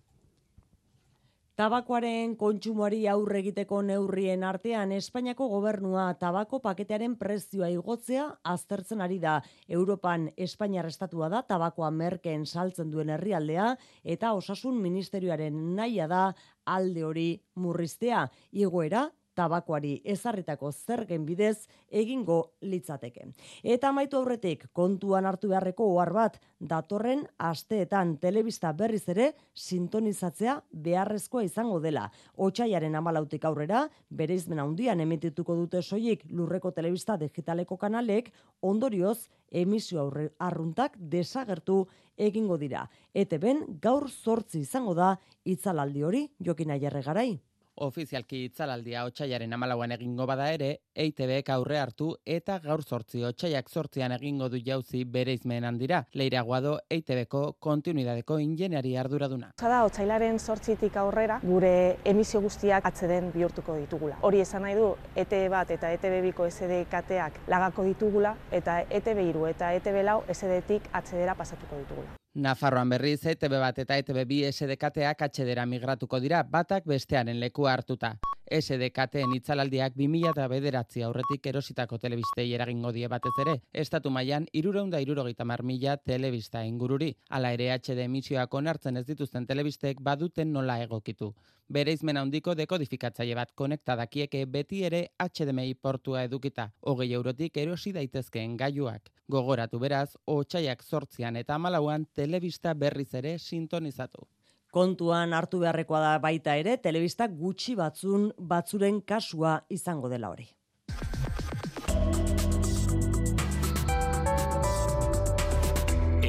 [1.61, 8.23] Tabakoaren kontsumoari aurre egiteko neurrien artean Espainiako gobernua tabako paketearen prezioa igotzea
[8.55, 9.35] aztertzen ari da.
[9.69, 13.75] Europan Espainiar estatua da tabakoa merkeen saltzen duen herrialdea
[14.17, 16.23] eta osasun ministerioaren naia da
[16.65, 17.29] alde hori
[17.61, 18.25] murriztea.
[18.57, 21.67] Igoera tabakoari ezarritako zergen bidez
[22.03, 23.31] egingo litzateke.
[23.65, 26.39] Eta amaitu aurretik kontuan hartu beharreko ohar bat
[26.73, 32.07] datorren asteetan telebista berriz ere sintonizatzea beharrezkoa izango dela.
[32.37, 40.05] Otsaiaren amalautik aurrera, bere izmena handian emitituko dute soilik lurreko telebista digitaleko kanalek, ondorioz emisio
[40.05, 41.85] aurre arruntak desagertu
[42.21, 42.85] egingo dira.
[43.15, 47.31] Eteben gaur zortzi izango da itzalaldi hori, jokina jarre garai
[47.81, 54.13] ofizialki itzalaldia otxaiaren amalauan egingo bada ere, EITBek aurre hartu eta gaur sortzi otxaiak sortzian
[54.17, 56.03] egingo du jauzi bere izmeen handira.
[56.15, 59.53] Leira guado EITBeko kontinuidadeko ingeneri arduraduna.
[59.61, 61.73] Zada, otxailaren sortzitik aurrera gure
[62.05, 64.21] emisio guztiak atzeden bihurtuko ditugula.
[64.27, 69.47] Hori esan nahi du, ETB bat eta ETB biko SDKteak lagako ditugula eta ETB iru
[69.51, 72.20] eta ETB lau SDtik atzedera pasatuko ditugula.
[72.35, 78.15] Nafarroan berriz ETB bat eta ETB bi SDKteak atxedera migratuko dira batak bestearen leku hartuta.
[78.51, 84.99] SDKten itzalaldiak 2000 eta bederatzi aurretik erositako telebistei eragingo die batez ere, estatu mailan irureunda
[84.99, 91.33] irurogeita mila telebista ingururi, ala ere HD emisioak onartzen ez dituzten telebistek baduten nola egokitu.
[91.69, 98.57] Bere izmen handiko dekodifikatzaile bat konektadakieke beti ere HDMI portua edukita, hogei eurotik erosi daitezkeen
[98.57, 99.13] gaiuak.
[99.29, 104.27] Gogoratu beraz, otxaiak sortzian eta amalauan telebista berriz ere sintonizatu.
[104.71, 110.47] Kontuan hartu beharrekoa da baita ere, telebista gutxi batzun batzuren kasua izango dela hori.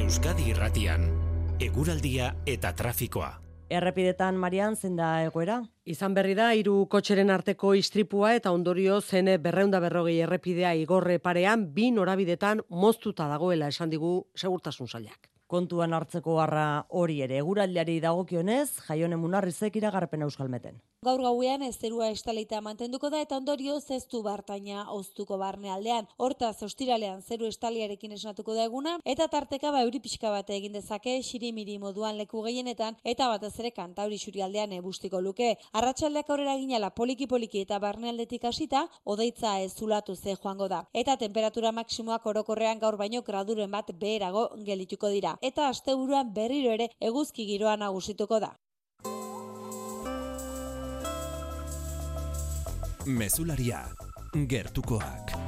[0.01, 1.06] Euskadi Irratian,
[1.62, 3.32] eguraldia eta trafikoa.
[3.71, 5.62] Errepidetan Marian zen da egoera?
[5.88, 11.69] Izan berri da hiru kotxeren arteko istripua eta ondorio zen berreunda berrogei errepidea igorre parean
[11.77, 17.41] bi norabidetan moztuta dagoela esan digu segurtasun sailak kontuan hartzeko harra hori ere.
[17.43, 20.79] Eguraldiari dagokionez, jaione munarrizek iragarpen euskalmeten.
[21.01, 26.05] Gaur gauean ez zerua estaleita mantenduko da eta ondorio zeztu bartaina oztuko barne aldean.
[26.21, 31.15] Hortaz, ostiralean zeru estaliarekin esnatuko da eguna eta tarteka ba euri pixka bate egin dezake
[31.25, 35.55] xirimiri moduan leku gehienetan eta batez ere kantauri xuri aldean ebustiko luke.
[35.73, 40.83] Arratxaldeak aurrera ginala poliki-poliki eta barne aldetik hasita, odeitza ez zulatu ze joango da.
[40.93, 46.89] Eta temperatura maksimoak orokorrean gaur baino graduren bat beherago gelituko dira eta asteburuan berriro ere
[47.12, 48.54] eguzki giroa nagusituko da.
[53.06, 53.82] Mesularia,
[54.47, 55.40] gertukoak.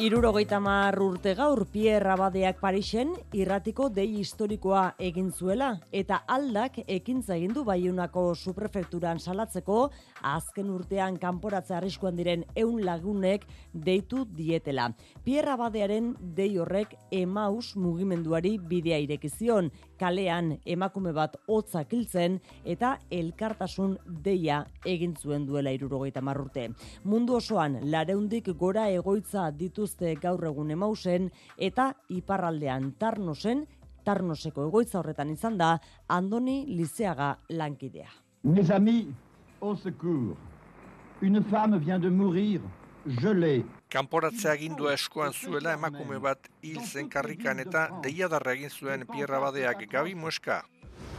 [0.00, 7.34] Irurogeita mar urte gaur Pierre Abadeak Parisen irratiko dei historikoa egin zuela eta aldak ekintza
[7.36, 9.90] egin du baiunako suprefekturan salatzeko
[10.30, 14.86] azken urtean kanporatze arriskuan diren ehun lagunek deitu dietela.
[15.22, 19.68] Pierre Abadearen dei horrek Emaus mugimenduari bidea ireki zion
[20.00, 26.70] kalean emakume bat hotza kiltzen eta elkartasun deia egin zuen duela irurogeita marrurte.
[27.04, 29.50] Mundu osoan lareundik gora egoitza
[29.90, 33.66] dituzte gaur egun emausen eta iparraldean tarnosen,
[34.04, 38.08] tarnoseko egoitza horretan izan da, Andoni Lizeaga lankidea.
[38.44, 39.06] Mes amis,
[39.60, 40.36] au secours,
[41.20, 42.60] une femme vient de mourir,
[43.06, 49.06] je l'ai kanporatzea agindua eskoan zuela emakume bat hil zen karrikan eta deiadarra egin zuen
[49.06, 50.62] Pierra Badeak gabi mueska.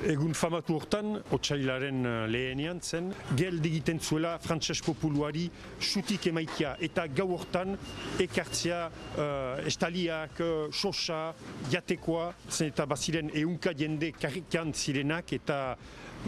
[0.01, 5.43] Egun famatu hortan, otxailaren uh, lehenian zen, gel digiten zuela frantses populuari
[5.77, 6.71] sutik emaitia.
[6.81, 7.75] Eta gau hortan
[8.23, 11.35] ekartzea uh, estaliak, uh, sosa,
[11.69, 15.59] jatekoa, zen eta baziren eunka jende karrikan zirenak eta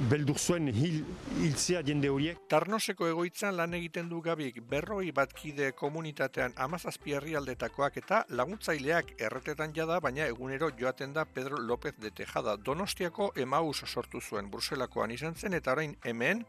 [0.10, 1.04] beldur zuen hil,
[1.38, 2.40] hiltzea jende horiek.
[2.50, 10.00] Tarnoseko egoitzan lan egiten du gabik berroi batkide komunitatean amazazpi aldetakoak eta laguntzaileak erretetan jada,
[10.00, 12.58] baina egunero joaten da Pedro López de Tejada.
[12.58, 16.46] Donostiako emaus sortu zuen Bruselakoan izan zen eta orain hemen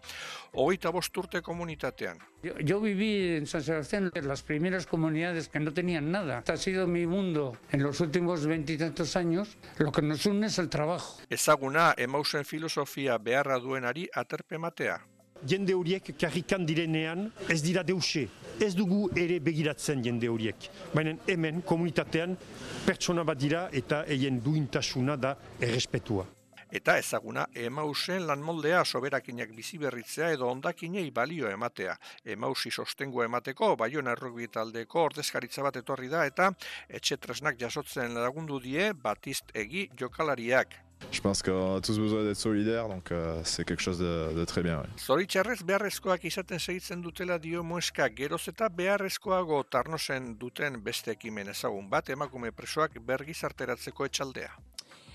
[0.53, 2.19] hogeita bosturte komunitatean.
[2.45, 6.45] Yo, yo viví en San Sebastián en las primeras comunidades que no tenían nada.
[6.47, 9.57] Ha sido mi mundo en los últimos veintitantos años.
[9.79, 11.23] Lo que nos une es el trabajo.
[11.31, 15.01] Ezaguna emausen filosofia beharra duenari aterpe matea.
[15.49, 18.29] Jende horiek karrikan direnean ez dira deuse.
[18.61, 20.69] Ez dugu ere begiratzen jende horiek.
[20.93, 22.37] Baina hemen komunitatean
[22.85, 26.29] pertsona bat dira eta eien duintasuna da errespetua.
[26.75, 31.95] Eta ezaguna emausen lan moldea soberakinak bizi berritzea edo ondakinei balio ematea.
[32.37, 36.51] Emausi sostengo emateko, baion errugbi taldeko ordezkaritza bat etorri da eta
[36.89, 40.75] etxetresnak jasotzen lagundu die batist egi jokalariak.
[41.13, 44.45] Je pense qu'on a tous besoin d'être solidaires, donc euh, c'est quelque chose de, de
[44.45, 44.81] très bien.
[44.81, 44.89] Oui.
[44.99, 51.91] Zoritxarrez beharrezkoak izaten segitzen dutela dio mueska geroz eta beharrezkoago tarnosen duten beste ekimen ezagun
[51.91, 54.55] bat emakume presoak bergizarteratzeko etxaldea.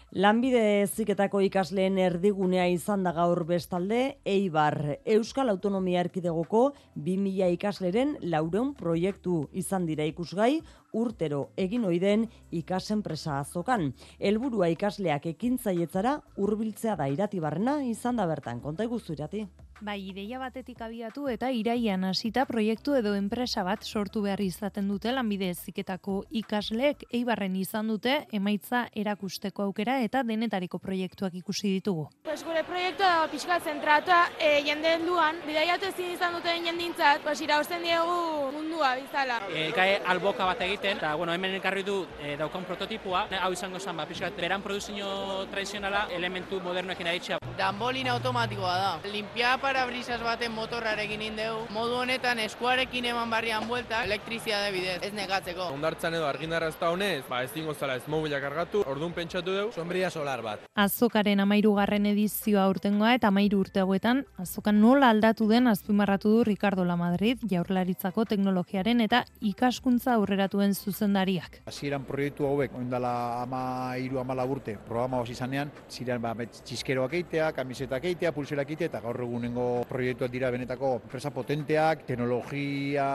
[0.09, 4.95] Lanbide ziketako ikasleen erdigunea izan da gaur bestalde, Eibar.
[5.05, 13.93] Euskal Autonomia Erkidegoko 2000 ikasleren laureun proiektu izan dira ikusgai, urtero egin oiden ikasenpresa azokan.
[14.19, 18.61] Helburua ikasleak ekintzaietzara hurbiltzea da iratibarrena izan da bertan.
[18.61, 19.47] Konta iguzu irati.
[19.79, 25.13] Bai, ideia batetik abiatu eta iraian hasita proiektu edo enpresa bat sortu behar izaten dute
[25.15, 32.09] lanbide ziketako ikasleek eibarren izan dute emaitza erakusteko aukera eta denetariko proiektuak ikusi ditugu.
[32.27, 37.39] Pues gure proiektua da pixka zentrata e, jende duan, bidaiatu ezin izan duten jendintzat, pues
[37.43, 39.39] irausten diegu mundua bizala.
[39.51, 43.79] E, kai alboka bat egiten, eta bueno, hemen ekarri du e, daukan prototipua, hau izango
[43.79, 47.39] zen, ba, pixka, beran produzio tradizionala elementu modernoekin aditzea.
[47.59, 48.91] Danbolin automatikoa da.
[49.11, 51.65] Limpia parabrisas baten motorrarekin indeu.
[51.75, 55.67] Modu honetan eskuarekin eman barrian buelta, elektrizia de bidez, ez negatzeko.
[55.75, 59.51] Ondartzan edo argindarra ez da honez, ba ez dingo zala ez mobila kargatu, orduan pentsatu
[59.57, 60.63] dugu, sombria solar bat.
[60.79, 66.85] Azokaren amairugarren edizioa urtengoa eta amairu urte hauetan, azokan nola aldatu den azpimarratu du Ricardo
[66.87, 71.61] Lamadrid, jaurlaritzako teknologiaren eta ikaskuntza aurreratuen zuzendariak.
[71.69, 73.11] Hasieran proiektu hauek, oindala
[73.41, 73.61] ama
[73.97, 79.01] iru ama laburte, programa hasi zanean, ziren ba, txiskeroak eitea, kamisetak eitea, pulserak eitea, eta
[79.03, 83.07] gaur egunengo proiektuak dira benetako enpresa potenteak, teknologia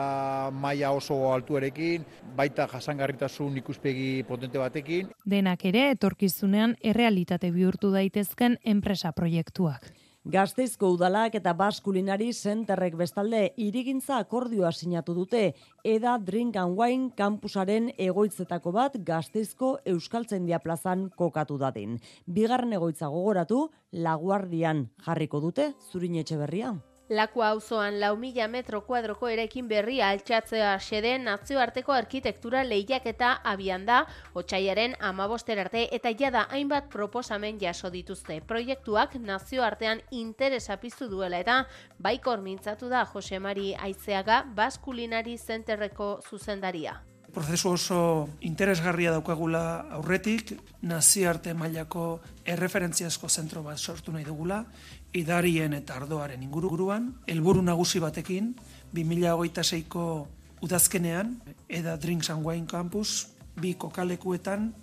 [0.51, 5.11] maila oso altuarekin, baita jasangarritasun ikuspegi potente batekin.
[5.25, 9.91] Denak ere, etorkizunean errealitate bihurtu daitezken enpresa proiektuak.
[10.25, 15.41] Gazteizko udalak eta baskulinari zenterrek bestalde irigintza akordioa sinatu dute
[15.85, 21.99] Eda Drink and Wine kampusaren egoitzetako bat Gazteizko Euskaltzendia plazan kokatu dadin.
[22.25, 26.73] Bigarren egoitza gogoratu, laguardian jarriko dute, zurin etxe berria.
[27.09, 33.85] Lakua auzoan lau mila metro kuadroko erekin berria altxatzea xede nazioarteko arkitektura lehiak eta abian
[33.85, 33.99] da,
[34.33, 38.41] otxaiaren amaboster arte eta jada hainbat proposamen jaso dituzte.
[38.41, 41.67] Proiektuak nazioartean interesa piztu duela eta
[41.99, 47.03] baikor mintzatu da Jose Mari Aizeaga Baskulinari Zenterreko zuzendaria
[47.35, 47.99] prozesu oso
[48.47, 49.61] interesgarria daukagula
[49.97, 50.53] aurretik,
[50.87, 54.61] nazioarte mailako erreferentziazko zentro bat sortu nahi dugula,
[55.15, 58.53] idarien eta ardoaren inguruguruan, helburu nagusi batekin,
[58.93, 60.05] 2026ko
[60.65, 61.37] udazkenean,
[61.69, 64.73] Eda Drinks and Wine Campus, bi kokalekuetan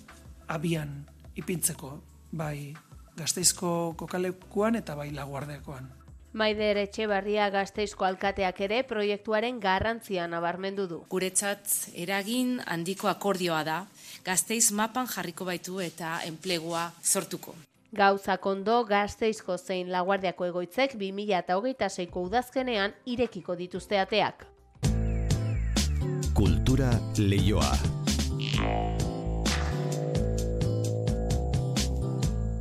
[0.48, 1.02] abian
[1.36, 1.98] ipintzeko,
[2.32, 2.72] bai
[3.16, 5.90] gazteizko kokalekuan eta bai laguardekoan.
[6.32, 11.00] Maider Etxebarria gazteizko alkateak ere proiektuaren garrantzia nabarmendu du.
[11.12, 13.82] Guretzat eragin handiko akordioa da,
[14.24, 17.54] gazteiz mapan jarriko baitu eta enplegua sortuko.
[17.92, 24.46] Gauza kondo gazteizko zein laguardiako egoitzek 2026ko udazkenean irekiko dituzte ateak.
[26.32, 26.88] Kultura
[27.18, 27.72] leioa.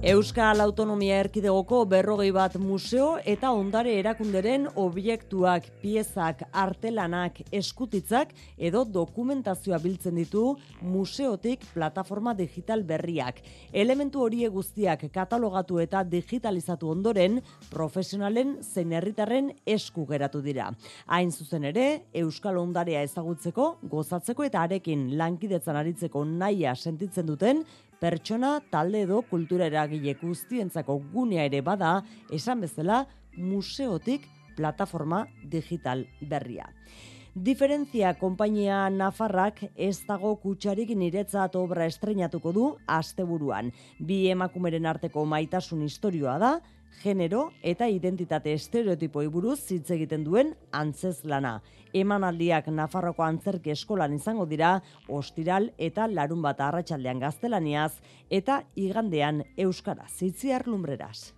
[0.02, 9.78] Euskal Autonomia Erkidegoko berrogei bat museo eta ondare erakunderen obiektuak, piezak, artelanak, eskutitzak edo dokumentazioa
[9.84, 13.44] biltzen ditu museotik plataforma digital berriak.
[13.72, 17.38] Elementu horie guztiak katalogatu eta digitalizatu ondoren
[17.70, 20.72] profesionalen zein herritarren esku geratu dira.
[21.14, 21.86] Hain zuzen ere,
[22.24, 27.62] Euskal Ondarea ezagutzeko, gozatzeko eta arekin lankidetzan aritzeko naia sentitzen duten
[28.02, 32.00] pertsona, talde edo kultura eragile guztientzako gunea ere bada,
[32.34, 33.06] esan bezala
[33.38, 34.26] museotik
[34.58, 36.68] plataforma digital berria.
[37.32, 43.70] Diferentzia konpainia Nafarrak ez dago kutsarik niretzat obra estrenatuko du asteburuan.
[44.04, 46.50] Bi emakumeren arteko maitasun historioa da,
[47.02, 51.60] genero eta identitate estereotipoi buruz hitz egiten duen antzez lana.
[51.94, 54.78] Emanaldiak Nafarroko antzerki eskolan izango dira,
[55.10, 57.94] ostiral eta larun bat arratsaldean gaztelaniaz
[58.30, 61.32] eta igandean euskara zitziar lumbreraz.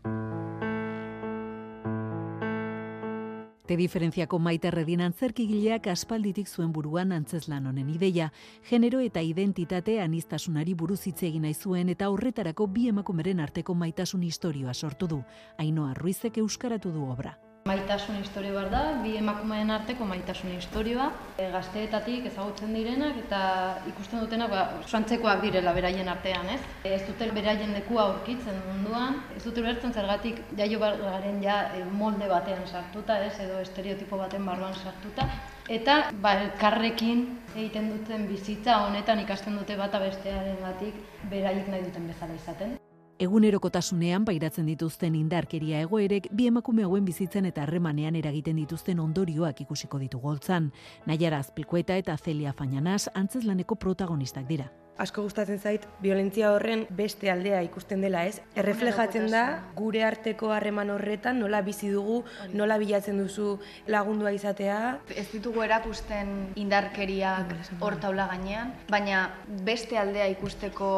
[3.63, 8.27] Te diferentziako maite redin antzerkigileak aspalditik zuen buruan antzeslan honen ideia,
[8.69, 14.27] genero eta identitate anistasunari buruz hitz egin nahi zuen eta horretarako bi emakumeren arteko maitasun
[14.27, 15.23] historioa sortu du.
[15.57, 17.37] Ainoa Ruizek euskaratu du obra.
[17.63, 21.05] Maitasun historio behar da, bi emakumeen arteko maitasun historioa,
[21.39, 23.39] e, gazteetatik ezagutzen direnak eta
[23.87, 26.59] ikusten dutenak ba, suantzekoak direla beraien artean, ez?
[26.83, 32.27] Ez dute beraien lekua aurkitzen munduan, ez dute bertzen zergatik jaio garen ja e, molde
[32.27, 33.33] batean sartuta, ez?
[33.47, 35.31] Edo estereotipo baten barruan sartuta.
[35.71, 40.99] Eta ba, karrekin egiten duten bizitza honetan ikasten dute bata bestearen batik
[41.31, 42.75] beraiek nahi duten bezala izaten.
[43.23, 50.01] Egunerokotasunean pairatzen dituzten indarkeria egoerek bi emakume hauen bizitzen eta harremanean eragiten dituzten ondorioak ikusiko
[50.01, 50.71] ditu goltzan.
[51.07, 54.71] Naiara Azpilkueta eta Celia Fañanas antzeslaneko protagonistak dira.
[54.97, 58.39] Asko gustatzen zait violentzia horren beste aldea ikusten dela, ez?
[58.59, 59.43] Erreflejatzen da
[59.77, 62.21] gure arteko harreman horretan nola bizi dugu,
[62.53, 64.79] nola bilatzen duzu lagundua izatea.
[65.15, 69.25] Ez ditugu erakusten indarkeriak hor taula gainean, baina
[69.65, 70.91] beste aldea ikusteko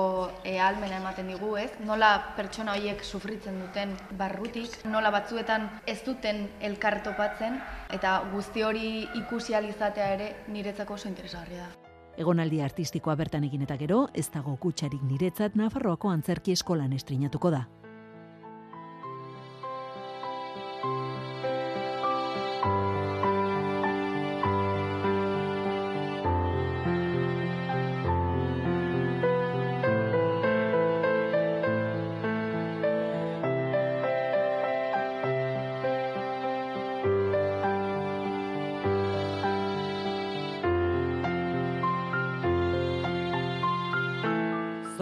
[0.43, 1.71] e, almena ematen digu, ez?
[1.87, 7.61] Nola pertsona horiek sufritzen duten barrutik, nola batzuetan ez duten elkar topatzen
[7.95, 8.91] eta guzti hori
[9.23, 11.84] ikusi alizatea ere niretzako oso interesgarria da.
[12.18, 17.66] Egonaldi artistikoa bertan egin eta gero, ez dago kutsarik niretzat Nafarroako antzerki eskolan estrinatuko da.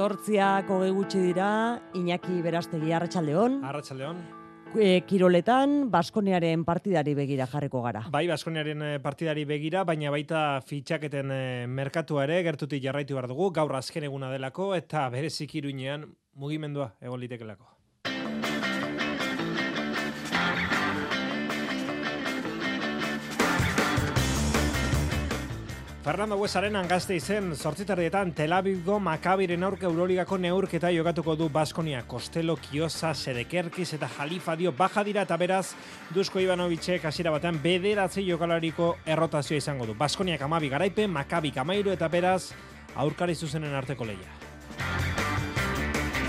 [0.03, 1.49] Zortziak hogei gutxi dira,
[1.95, 3.61] Iñaki Berastegi Arratsaldeon.
[3.63, 4.17] Arratsaldeon.
[4.75, 8.01] E, kiroletan Baskoniaren partidari begira jarriko gara.
[8.11, 11.41] Bai, Baskoniaren eh, partidari begira, baina baita fitxaketen e,
[11.79, 17.23] merkatua ere gertutik jarraitu behar dugu, gaur azken eguna delako eta berezik iruinean mugimendua egon
[17.23, 17.72] litekelako.
[26.03, 32.57] Fernando Huesaren angazte izen sortzitardietan Tel Avivgo Makabiren aurka Euroligako neurketa jokatuko du Baskonia, Kostelo,
[32.59, 35.77] Kiosa, Sedekerkiz eta Jalifa dio baja dira eta beraz
[36.11, 39.95] Dusko Ivanovicek hasiera batean bederatzi jokalariko errotazioa izango du.
[39.95, 42.51] Baskoniak amabi garaipen, Makabi kamairu eta beraz
[42.99, 44.27] aurkari zuzenen arteko leia.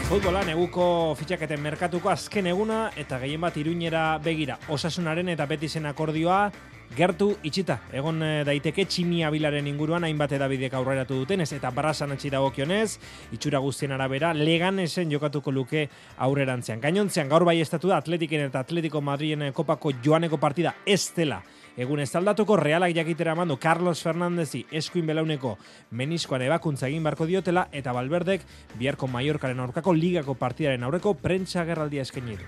[0.06, 4.60] Futbola neguko fitxaketen merkatuko azken eguna eta gehien bat iruñera begira.
[4.68, 6.52] Osasunaren eta betizen akordioa
[6.97, 7.78] gertu itxita.
[7.93, 12.99] Egon eh, daiteke tximia bilaren inguruan hainbat edabidek aurreratu dutenez eta barrasan atxi dagokionez,
[13.35, 16.80] itxura guztien arabera, legan esen jokatuko luke aurrerantzean.
[16.80, 21.43] Gainontzean gaur bai estatu da Atletiken eta Atletico Madrien kopako joaneko partida ez dela.
[21.76, 25.57] Egun ez aldatuko realak jakitera mandu Carlos Fernandezi eskuin belauneko
[25.91, 28.47] meniskoan ebakuntza egin barko diotela eta Balberdek
[28.78, 32.39] biharko Mallorcaren aurkako ligako partidaren aurreko prentsa gerraldia eskaini.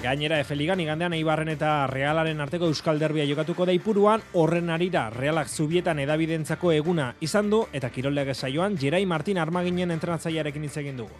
[0.00, 5.10] Gainera Efe Ligan igandean Eibarren eta Realaren arteko Euskal Derbia jokatuko da ipuruan, horren arira
[5.12, 11.02] Realak zubietan edabidentzako eguna izan du eta kiroldeak esaioan Jerai Martin Armaginen entrenatzailearekin hitz egin
[11.02, 11.12] dugu.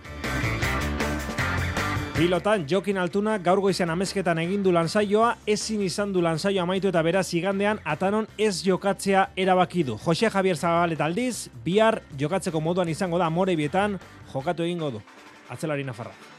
[2.16, 7.04] Pilotan Jokin Altuna gaur goizean amezketan egin du lansaioa, ezin izan du lansaio amaitu eta
[7.04, 10.00] beraz igandean atanon ez jokatzea erabaki du.
[10.00, 14.00] Jose Javier Zabalet aldiz, bihar jokatzeko moduan izango da Morebietan
[14.32, 15.06] jokatu egingo du.
[15.50, 16.29] Atzelari Nafarra.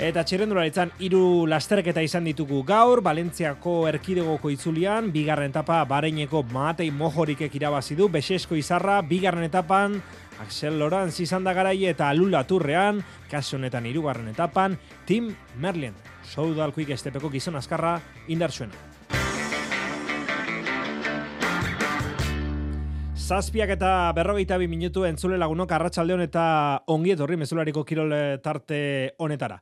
[0.00, 7.54] Eta txirrendularitzan hiru lasterketa izan ditugu gaur, Valentziako erkidegoko itzulian, bigarren etapa bareineko Matei Mojorikek
[7.60, 9.98] irabazi du, Besesko izarra, bigarren etapan,
[10.42, 15.28] Axel Loranz izan da garai eta Lula Turrean, kasu honetan hirugarren etapan, Tim
[15.60, 18.91] Merlin, Soudalkuik estepeko gizon azkarra indartsuena.
[23.22, 26.44] Zazpiak eta berrogeita bi minutu entzule lagunok arratsaldeon eta
[26.90, 28.10] ongiet horri mezulariko kirol
[28.42, 28.78] tarte
[29.22, 29.60] honetara.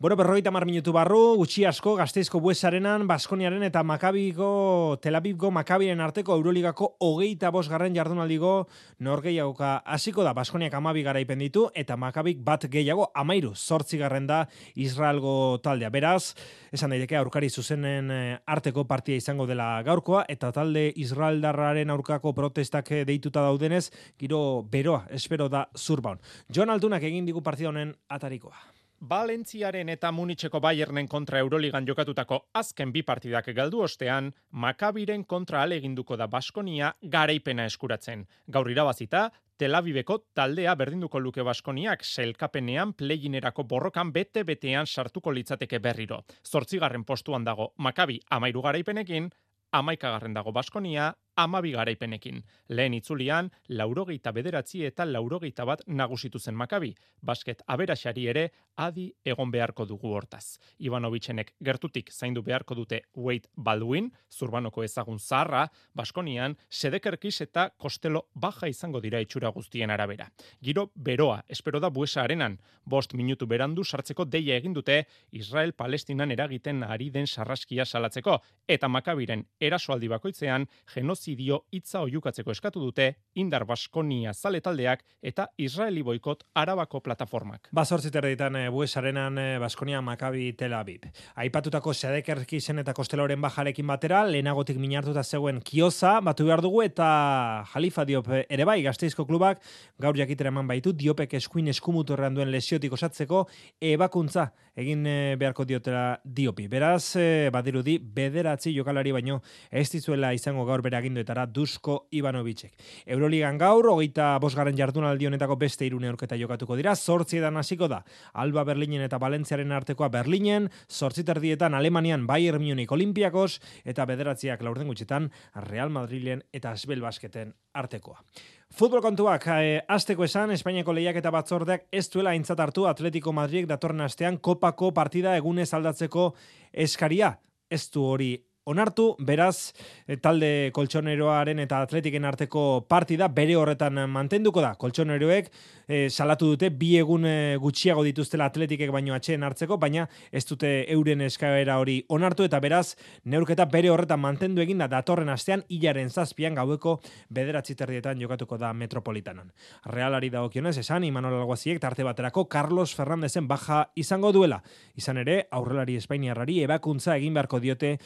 [0.00, 6.00] Bueno, berrogeita mar minutu barru, gutxi asko, gazteizko buesarenan, Baskoniaren eta Makabiko, Tel Avivgo Makabiren
[6.00, 8.52] arteko Euroligako hogeita bos garren jardunaldigo
[8.96, 14.40] norgeiagoka hasiko da Baskoniak amabi garaipen ditu eta Makabik bat gehiago amairu zortzi garren da
[14.72, 15.92] Israelgo taldea.
[15.92, 16.32] Beraz,
[16.72, 22.88] esan daiteke aurkari zuzenen eh, arteko partia izango dela gaurkoa eta talde Israeldarraren aurkako protestak
[22.96, 26.24] eh, deituta daudenez, giro beroa, espero da zurbaun.
[26.48, 28.79] Joan Altunak egin digu partida honen atarikoa.
[29.00, 36.18] Valentziaren eta Munitzeko Bayernen kontra Euroligan jokatutako azken bi partidak galdu ostean, Makabiren kontra aleginduko
[36.20, 38.26] da Baskonia garaipena eskuratzen.
[38.46, 46.20] Gaur irabazita, Tel Aviveko taldea berdinduko luke Baskoniak selkapenean pleginerako borrokan bete-betean sartuko litzateke berriro.
[46.44, 49.30] Zortzigarren postuan dago Makabi amairu garaipenekin,
[49.72, 52.42] amaikagarren dago Baskonia, amabi garaipenekin.
[52.68, 56.94] Lehen itzulian, laurogeita bederatzi eta laurogeita bat nagusitu zen makabi.
[57.22, 60.58] Basket aberaxari ere, adi egon beharko dugu hortaz.
[60.78, 68.68] Ivanovitzenek gertutik zaindu beharko dute Wade Baldwin, zurbanoko ezagun zaharra, Baskonian, sedekerkiz eta kostelo baja
[68.68, 70.30] izango dira itxura guztien arabera.
[70.62, 76.30] Giro beroa, espero da buesa arenan, bost minutu berandu sartzeko deia egin dute Israel Palestinan
[76.30, 83.16] eragiten ari den sarraskia salatzeko, eta makabiren erasoaldi bakoitzean genoz genozidio hitza oiukatzeko eskatu dute
[83.34, 87.68] Indar Baskonia zale taldeak eta Israeli boikot Arabako plataformak.
[87.72, 91.04] Bazortzit erditan e, buesarenan e, Baskonia Makabi Tel Aviv.
[91.36, 97.64] Aipatutako Sedekerki zen eta Kosteloren bajarekin batera, lehenagotik minartuta zegoen kioza, batu behar dugu eta
[97.74, 99.60] Jalifa Diop ere bai, gazteizko klubak,
[100.00, 103.46] gaur jakitera eman baitu, Diopek eskuin eskumutorrean duen lesiotik osatzeko,
[103.80, 104.50] ebakuntza
[104.80, 105.04] egin
[105.36, 106.66] beharko diotela Diopi.
[106.70, 109.40] Beraz, e, badirudi, bederatzi jokalari baino,
[109.70, 112.72] ez dizuela izango gaur bere aginduetara Dusko Ivanovicek.
[113.06, 118.02] Euroligan gaur, hogeita bosgarren jardunaldi honetako beste irune aurketa jokatuko dira, sortzi edan hasiko da,
[118.34, 124.88] Alba Berlinen eta Valentziaren artekoa Berlinen, sortzi terdietan Alemanian Bayern Munich Olimpiakos, eta bederatziak laurden
[124.88, 125.30] gutxetan
[125.66, 128.22] Real Madrilen eta Asbel Basketen artekoa.
[128.70, 133.66] Futbol kontuak, eh, azteko esan, Espainiako lehiak eta batzordeak ez duela aintzat hartu Atletico Madrid
[133.66, 136.34] datorren astean kopako partida egunez aldatzeko
[136.72, 137.38] eskaria.
[137.70, 139.72] Ez du hori onartu, beraz,
[140.06, 144.74] eh, talde koltsoneroaren eta atletiken arteko partida bere horretan mantenduko da.
[144.74, 145.50] Koltsoneroek
[145.90, 150.70] e, salatu dute bi egun e, gutxiago dituztela atletikek baino atxeen hartzeko, baina ez dute
[150.94, 152.94] euren eskaera hori onartu eta beraz,
[153.24, 156.98] neurketa bere horretan mantendu eginda datorren astean hilaren zazpian gaueko
[157.30, 159.50] bederatzi terdietan jokatuko da metropolitanan.
[159.90, 164.60] Realari da okionez, esan, Imanol Alguaziek tarte baterako Carlos Fernandezen baja izango duela.
[165.00, 167.96] Izan ere, aurrelari Espainiarrari ebakuntza egin beharko diote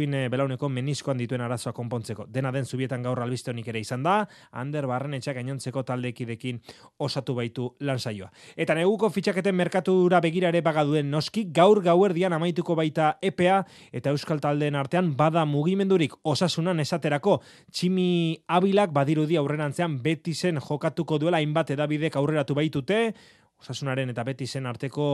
[0.00, 2.26] eskuin belauneko meniskoan dituen arazoa konpontzeko.
[2.32, 6.60] Dena den zubietan gaur albiste honik ere izan da, Ander Barrenetxak gainontzeko taldekidekin
[6.98, 8.30] osatu baitu lan saioa.
[8.56, 14.40] Eta neguko fitxaketen merkatura begira ere bagaduen noski, gaur gauerdian amaituko baita EPA eta Euskal
[14.40, 17.40] Taldeen artean bada mugimendurik osasunan esaterako
[17.70, 23.12] tximi abilak badirudi aurrenantzean beti zen jokatuko duela hainbat edabidek aurreratu baitute,
[23.60, 25.06] Osasunaren eta beti zen arteko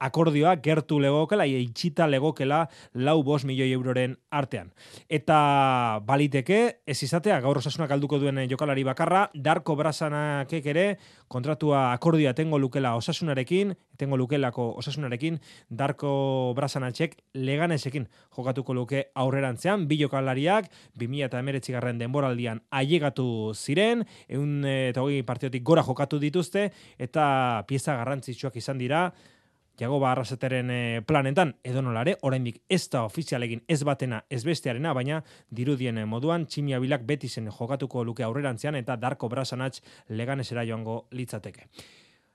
[0.00, 2.62] akordioa gertu legokela, eitxita legokela
[2.94, 4.70] lau bos milioi euroren artean.
[5.08, 10.86] Eta baliteke, ez izatea, gaur osasunak alduko duen jokalari bakarra, Darko Brasanakek ere
[11.28, 15.38] kontratua akordioa tengo lukela osasunarekin, tengo lukelako osasunarekin,
[15.68, 16.12] Darko
[16.56, 24.64] Brasanatxek leganesekin jokatuko luke aurrerantzean, bi jokalariak, 2000 eta emeretzi garren denboraldian ailegatu ziren, egun
[24.64, 27.26] eta hori partiotik gora jokatu dituzte, eta
[27.68, 29.10] pieza garrantzitsuak izan dira,
[29.80, 35.22] Jago Barraseteren eh, planetan edo nolare, oraindik ez da ofizialegin ez batena ez bestearena, baina
[35.48, 39.80] dirudien eh, moduan tximia bilak beti zen jokatuko luke aurrerantzean eta Darko Brasanatz
[40.20, 41.70] leganesera joango litzateke.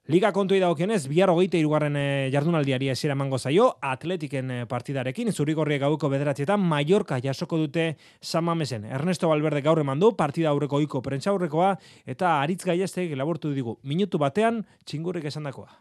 [0.06, 5.82] Liga kontu dagokionez, bihar hogeite irugarren eh, jardunaldiari esira mango zaio, atletiken eh, partidarekin, zurigorriek
[5.82, 7.88] gauko bederatzietan, Mallorca jasoko dute
[8.22, 8.86] samamesen.
[8.86, 11.72] Ernesto Valverde gaur eman du, partida aurreko oiko prentsa aurrekoa,
[12.06, 15.74] eta aritz gaiestek labortu digu, minutu batean, txingurrik esan dakoa.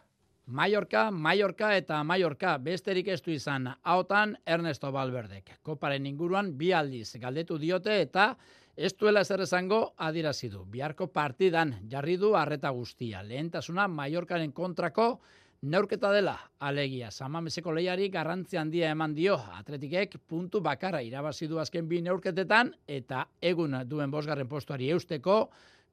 [0.47, 5.59] Mallorca, Mallorca eta Mallorca besterik ez du izan, hautan Ernesto Valverdek.
[5.61, 8.31] Koparen inguruan bi aldiz galdetu diote eta
[8.77, 10.64] Ez duela zer esango adirazi du.
[10.66, 13.20] Biharko partidan jarri du harreta guztia.
[13.22, 15.20] Lehentasuna Mallorcaren kontrako
[15.62, 16.35] neurketa dela.
[16.59, 19.37] Alegia, Samameseko lehiari garrantzi handia eman dio.
[19.61, 25.39] Atletikek puntu bakarra irabazi du azken bi neurketetan eta egun duen bosgarren postuari eusteko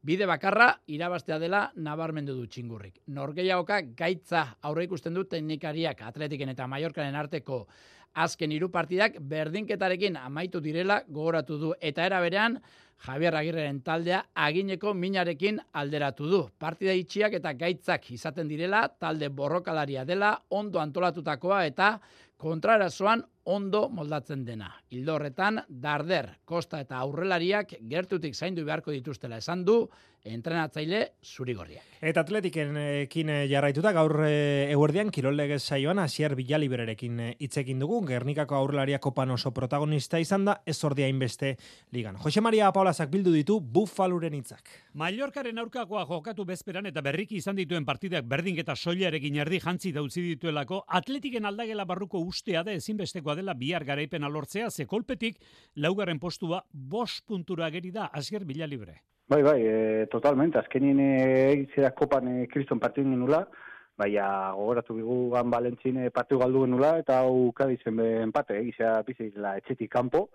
[0.02, 3.04] bide bakarra irabastea dela nabarmendu du txingurrik.
[3.14, 7.68] Norgeiagoka gaitza aurre ikusten du teknikariak Atletiken eta Mallorcaren arteko
[8.14, 12.60] azken hiru partidak berdinketarekin amaitu direla gogoratu du eta era berean
[13.02, 16.42] Javier Agirreren taldea agineko minarekin alderatu du.
[16.62, 21.96] Partida itxiak eta gaitzak izaten direla, talde borrokalaria dela, ondo antolatutakoa eta
[22.38, 24.70] kontrarazoan ondo moldatzen dena.
[24.94, 29.88] Hildo horretan, Darder, Kosta eta Aurrelariak gertutik zaindu beharko dituztela esan du,
[30.24, 31.86] entrenatzaile zurigorriak.
[32.02, 32.78] Eta atletiken
[33.50, 39.52] jarraituta gaur e, eguerdian kirolege saioan Asier Bilalibererekin eh, hitzekin dugu Gernikako aurrelaria kopan oso
[39.54, 41.56] protagonista izan da ez ordia inbeste
[41.92, 42.18] ligan.
[42.24, 44.70] Jose Maria Paulazak bildu ditu Bufaluren hitzak.
[44.94, 50.84] Mallorcaren aurkakoa jokatu bezperan eta berriki izan dituen partidak berdinketa soilarekin erdi jantzi dautzi dituelako
[50.88, 55.40] atletiken aldagela barruko ustea da ezinbestekoa dela bihar garaipen alortzea ze kolpetik
[55.76, 59.02] laugarren postua bos puntura geri da Asier Bilalibre.
[59.32, 60.58] Bai, bai, e, totalmente.
[60.60, 63.38] Azkenien egitzea kopan e, kriston partiu genula,
[64.02, 64.26] baina
[64.58, 69.54] gogoratu bigu gan balentzin e, partiu galdu genula, eta hau kadizen be empate, egitzea bizitela
[69.62, 70.26] etxetik kanpo,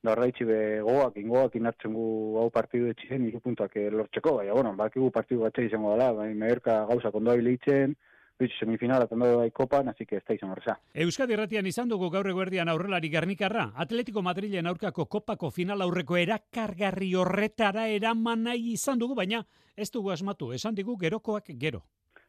[0.00, 2.06] da horra be goak, ingoak inartzen gu
[2.38, 6.38] hau partidu etxizen, iru puntuak e, lortzeko, baina, bueno, bakigu partidu batxe izango dela, baina,
[6.44, 7.96] meherka gauza kondoa bilitzen,
[8.38, 10.78] bitz semifinala tondo bai kopan, así que está izan horreza.
[10.94, 17.14] Euskadi Erratian izan dugu gaur eguerdian aurrelari Gernikarra, Atletico Madrilen aurkako kopako final aurreko erakargarri
[17.14, 19.44] horretara eraman nahi izan dugu, baina
[19.76, 21.84] ez dugu asmatu, esan digu gerokoak gero.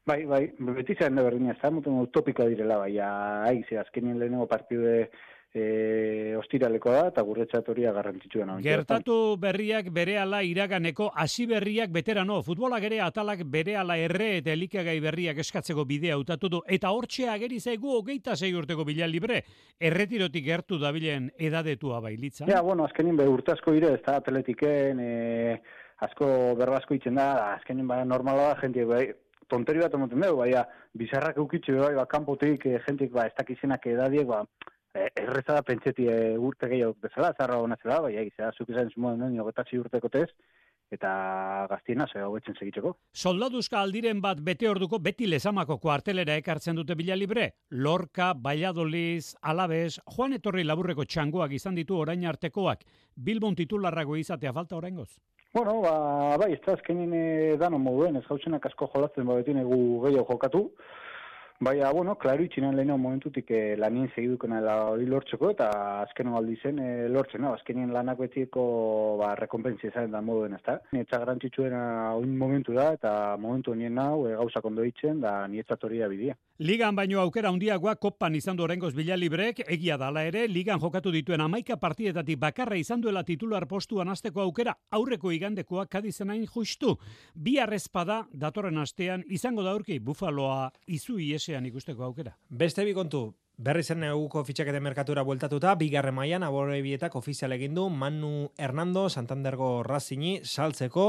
[0.08, 4.86] Bai, bai, beti zaren da berdina, ez da, direla, bai, aiz, azkenien lehenengo partidu
[5.54, 8.58] e, ostiraleko da, eta guretzat hori garrantzitsuena.
[8.64, 14.54] Gertatu berriak bere ala iraganeko, hasi berriak beterano, futbolak ere atalak bere ala erre eta
[14.54, 19.44] elikagai berriak eskatzeko bidea utatu du, eta hortxe ageri zaigu hogeita zei urteko bila libre,
[19.80, 22.46] erretirotik gertu dabilen edadetua bailitza.
[22.50, 25.62] Ja, bueno, azkenin be urtasko ire, ez da atletiken, e,
[26.06, 29.06] asko berbasko itzen da, azkenin baina normala da, jentik bai,
[29.48, 30.66] tonteri bat emoten dugu, baina
[30.98, 34.44] bizarrak eukitxe bai, ba, kanpotik, e, jentik, ba, ez dakizenak edadiek, ba,
[35.16, 39.20] erreza da pentseti e, urte gehiago bezala, zarra hona zela, bai, egizea, zuk izan zumuen
[39.22, 40.30] nuen, jogetatzi urteko tez,
[40.92, 42.94] eta gaztiena ze hau betzen segitzeko.
[43.12, 47.50] Soldaduzka aldiren bat bete orduko beti lezamako kuartelera ekartzen dute bila libre.
[47.72, 52.86] Lorca, Valladoliz, Alabes, Juan Etorri laburreko txangoak izan ditu orain artekoak.
[53.16, 55.10] Bilbon titularrago izatea falta oraingoz.
[55.54, 57.26] Bueno, ba, bai, ez da azkenin e,
[57.60, 60.64] danon moduen, ez gautzenak asko jolatzen ba beti negu gehiago jokatu.
[61.60, 64.60] Baina, bueno, klaru itxinan leheno momentutik eh, lanien segidukena
[64.92, 65.70] hori lortzeko, eta
[66.04, 67.56] azken aldi zen eh, lortzen, no?
[67.58, 68.66] azkenien lanak betieko
[69.18, 70.76] ba, rekompensia izan da moduen, ez da?
[70.94, 71.80] Nietza garantzitsuena
[72.14, 76.12] oin momentu da, eta momentu honien nau, e, gauzak ondo itzen, da nietzat hori da
[76.12, 76.36] bidia.
[76.62, 81.10] Ligan baino aukera handiagoa kopan izan du orengoz bila librek, egia dala ere, ligan jokatu
[81.14, 87.00] dituen amaika partidetatik bakarra izan duela titular postuan azteko aukera, aurreko igandekoa kadizenain justu.
[87.34, 92.36] Bi arrezpada datorren astean izango da aurki bufaloa izu iesean ikusteko aukera.
[92.50, 97.74] Beste bi kontu, Berri zen neguko fitxakete merkatura bueltatuta, bigarre maian abore bietak ofizial egin
[97.74, 101.08] du Manu Hernando Santandergo Razini saltzeko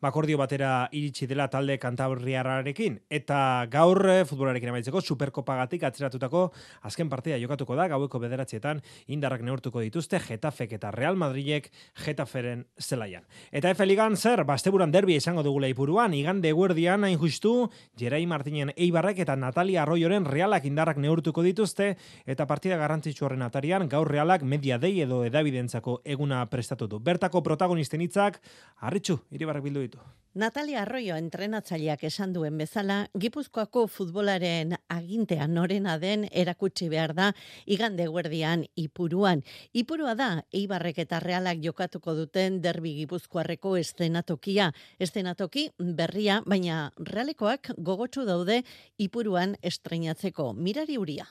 [0.00, 2.98] bakordio batera iritsi dela talde kantabriarrarekin.
[3.12, 6.46] Eta gaur eh, futbolarekin amaitzeko superkopagatik atzeratutako
[6.88, 8.80] azken partida jokatuko da, gaueko bederatzietan
[9.12, 11.70] indarrak neurtuko dituzte Getafek eta Real Madridek
[12.04, 13.26] Getaferen zelaian.
[13.52, 18.72] Eta Efe Ligan zer, basteburan derbia izango dugula ipuruan, igande guardian hain justu, Jerai Martinen
[18.76, 21.94] Eibarrek eta Natalia Arroyoren realak indarrak neurtuko dituzte,
[22.26, 27.00] eta partida garrantzitsu horren atarian gaur realak media dei edo edabidentzako eguna prestatu du.
[27.00, 28.40] Bertako protagonisten hitzak
[28.80, 30.19] harritxu iribarrek bildu ditu.
[30.32, 37.32] Natalia Arroyo entrenatzaileak esan duen bezala, Gipuzkoako futbolaren agintea norena den erakutsi behar da
[37.66, 39.42] igande guerdian ipuruan.
[39.74, 44.70] Ipurua da, Eibarrek eta Realak jokatuko duten derbi Gipuzkoarreko estenatokia.
[45.00, 48.62] Estenatoki berria, baina Realekoak gogotsu daude
[48.98, 50.52] ipuruan estreinatzeko.
[50.54, 51.26] Mirari uria.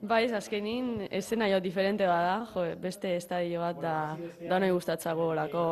[0.00, 3.94] Bai, azkenin, esena jo diferente bada, jo, beste estadio bat da,
[4.48, 5.64] da nahi gustatzago olako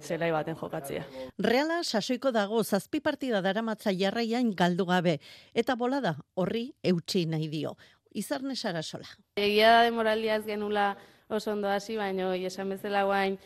[0.00, 1.02] zelai baten jokatzea.
[1.44, 5.18] Reala sasoiko dago zazpi partida daramatza jarraian galdu gabe,
[5.54, 7.76] eta bolada horri eutxi nahi dio.
[8.14, 9.08] Izarne sara sola.
[9.36, 10.96] Egia da demoraldia ez genula
[11.28, 13.38] oso ondo hasi, baino esan bezala guain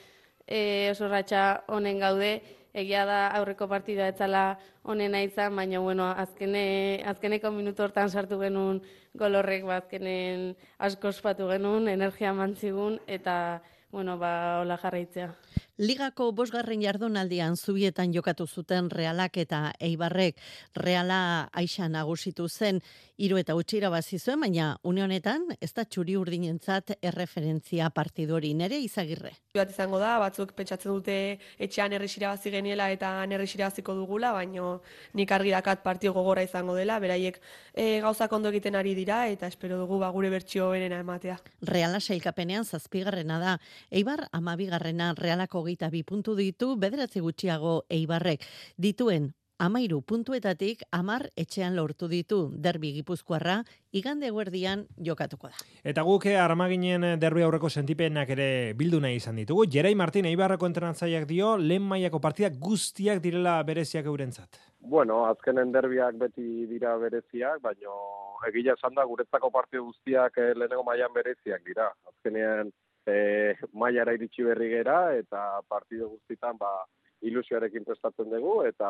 [0.47, 2.33] e, oso ratxa honen gaude,
[2.75, 8.83] egia da aurreko partida etzala honena izan, baina bueno, azkene, azkeneko minutu hortan sartu genuen
[9.15, 9.83] golorrek ba,
[10.79, 15.33] asko ospatu genuen, energia mantzigun, eta bueno, ba, hola jarraitzea.
[15.79, 20.41] Ligako bosgarren jardunaldian zubietan jokatu zuten realak eta eibarrek
[20.75, 21.19] reala
[21.55, 22.81] aixa nagusitu zen
[23.19, 28.81] hiru eta utxira bazi zuen, baina une honetan ez da txuri urdinentzat erreferentzia partidori nere
[28.83, 29.31] izagirre.
[29.55, 34.75] Bat izango da, batzuk pentsatzen dute etxean errexira bazi geniela eta errexira baziko dugula, baina
[35.15, 37.39] nik argi dakat partio gogora izango dela, beraiek
[37.75, 41.39] e, gauzak ondo egiten ari dira eta espero dugu ba, gure bertxio benena ematea.
[41.63, 43.57] Reala sailkapenean zazpigarrena da,
[43.91, 48.45] eibar amabigarrena realako hogeita bi puntu ditu, bederatzi gutxiago eibarrek.
[48.81, 53.59] Dituen, amairu puntuetatik amar etxean lortu ditu derbi gipuzkoarra,
[53.93, 55.59] igande guerdian jokatuko da.
[55.85, 58.49] Eta guke eh, armaginen eh, derbi aurreko sentipenak ere
[58.79, 59.67] bildu nahi izan ditugu.
[59.67, 64.63] Jerai Martin Eibarreko entrenatzaileak dio, lehen mailako partidak guztiak direla bereziak eurentzat.
[64.79, 67.99] Bueno, azkenen derbiak beti dira bereziak, baino
[68.49, 71.91] egila esan da guretzako partio guztiak eh, lehenengo mailan bereziak dira.
[72.09, 72.71] Azkenean
[73.09, 76.71] e, mailara iritsi berri gera eta partido guztitan ba,
[77.27, 78.89] ilusioarekin prestatzen dugu eta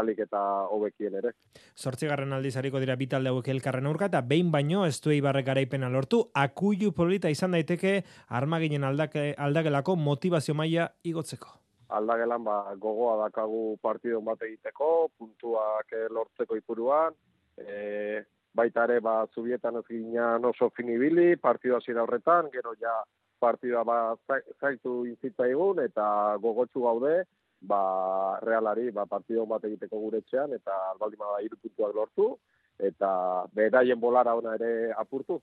[0.00, 0.40] alik eta
[0.72, 1.34] hobekien ere.
[1.76, 5.90] Zortzigarren aldiz hariko dira bitalde hauek elkarren aurka eta behin baino ez du eibarrek garaipena
[5.92, 8.02] lortu, akuilu polita izan daiteke
[8.40, 11.54] armaginen aldake, aldagelako motivazio maila igotzeko.
[11.98, 17.14] Aldagelan ba, gogoa dakagu partidon bat egiteko, puntuak eh, lortzeko ipuruan,
[17.56, 18.20] e,
[18.52, 22.92] baita ere ba, zubietan ez ginean oso finibili, partidu hasiera horretan, gero ja
[23.38, 24.16] partida ba
[24.60, 27.24] zaitu inzitzaigun eta gogotsu gaude
[27.60, 32.36] ba realari ba partido bat egiteko guretzean eta albaldima da hiru puntuak lortu
[32.78, 35.40] eta beraien bolara ona ere apurtu.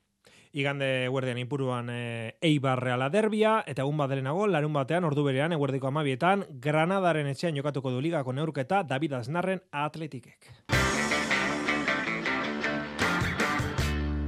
[0.56, 5.92] Igande guardian ipuruan e, Eibar Reala derbia eta egun badelenago larun batean ordu berean eguerdiko
[5.92, 10.54] amabietan Granadaren etxean jokatuko du ligako neurketa David Aznarren atletikek.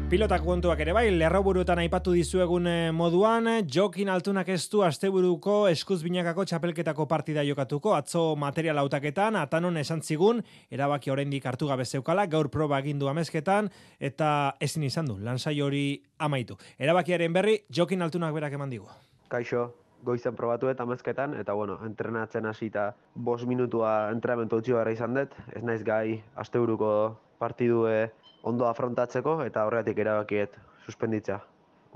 [0.08, 5.97] Pilotak kontuak ere bai, lerroburuetan aipatu dizuegun eh, moduan, jokin altunak ez du asteburuko eskuz
[5.99, 10.39] binakako txapelketako partida jokatuko, atzo material hautaketan, atanon esan zigun,
[10.72, 13.68] erabaki oraindik hartu gabe zeukala, gaur proba egindu amezketan,
[13.99, 14.30] eta
[14.64, 15.84] ezin izan du, lansai hori
[16.24, 16.55] amaitu.
[16.80, 18.88] Erabakiaren berri, jokin altunak berak eman digu.
[19.28, 19.66] Kaixo,
[20.08, 25.64] goizen probatu eta amezketan, eta bueno, entrenatzen hasita bos minutua entrenamentu utzi izan dut, ez
[25.64, 28.08] naiz gai asteburuko partidue
[28.48, 31.41] ondo afrontatzeko eta horregatik erabakiet suspenditza.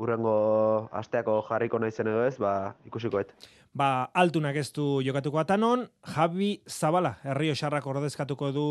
[0.01, 0.35] Urrengo
[1.01, 3.33] asteako jarriko naizen edo ez, ba, ikusikoet
[3.73, 8.65] ba, altunak ez du jokatuko atanon, Javi Zabala, herrio xarrak ordezkatuko du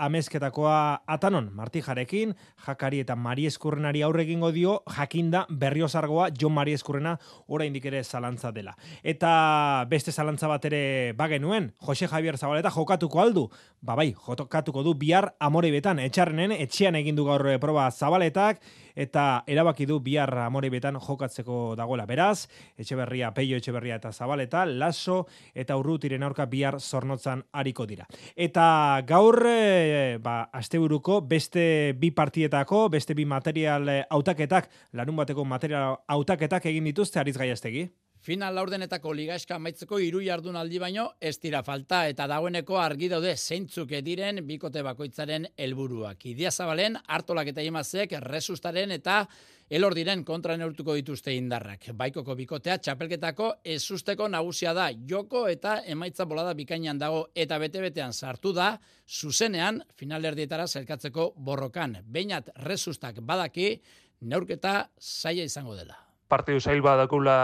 [0.00, 2.34] amezketakoa atanon, Marti Jarekin,
[2.66, 8.52] Jakari eta Mari Eskurrenari aurre egingo dio, jakinda berriozargoa Jon Mari Eskurrena oraindik ere zalantza
[8.52, 8.74] dela.
[9.02, 13.48] Eta beste zalantza bat ere bagenuen, Jose Javier Zabaleta jokatuko aldu,
[13.82, 18.62] ba bai, jokatuko du bihar amore betan, etxarrenen, etxean egindu gaur proba Zabaletak,
[18.98, 22.06] eta erabaki du bihar amore betan jokatzeko dagoela.
[22.08, 28.06] Beraz, Etxeberria, Peio Etxeberria eta Zabaleta, Laso eta Urrutiren aurka bihar zornotzan hariko dira.
[28.36, 35.98] Eta gaur, e, ba, asteburuko beste bi partietako, beste bi material hautaketak, larun bateko material
[36.06, 37.88] hautaketak egin dituzte ariz gaiastegi.
[38.18, 43.94] Final laurdenetako ligaeska amaitzeko hiru jardunaldi baino ez dira falta eta dagoeneko argi daude zeintzuk
[44.02, 46.26] diren bikote bakoitzaren helburuak.
[46.26, 49.20] Idia Zabalen, Artolak eta Imazek, Resustaren eta
[49.68, 51.90] Elor diren kontra neurtuko dituzte indarrak.
[51.92, 54.86] Baikoko bikotea txapelketako ezusteko nagusia da.
[55.10, 58.70] Joko eta emaitza bolada bikainan dago eta bete-betean sartu da,
[59.04, 61.98] zuzenean finalerdietara zelkatzeko borrokan.
[62.08, 63.74] Beinat resustak badaki,
[64.22, 66.00] neurketa zaila izango dela.
[66.32, 67.36] Partidu zail badakula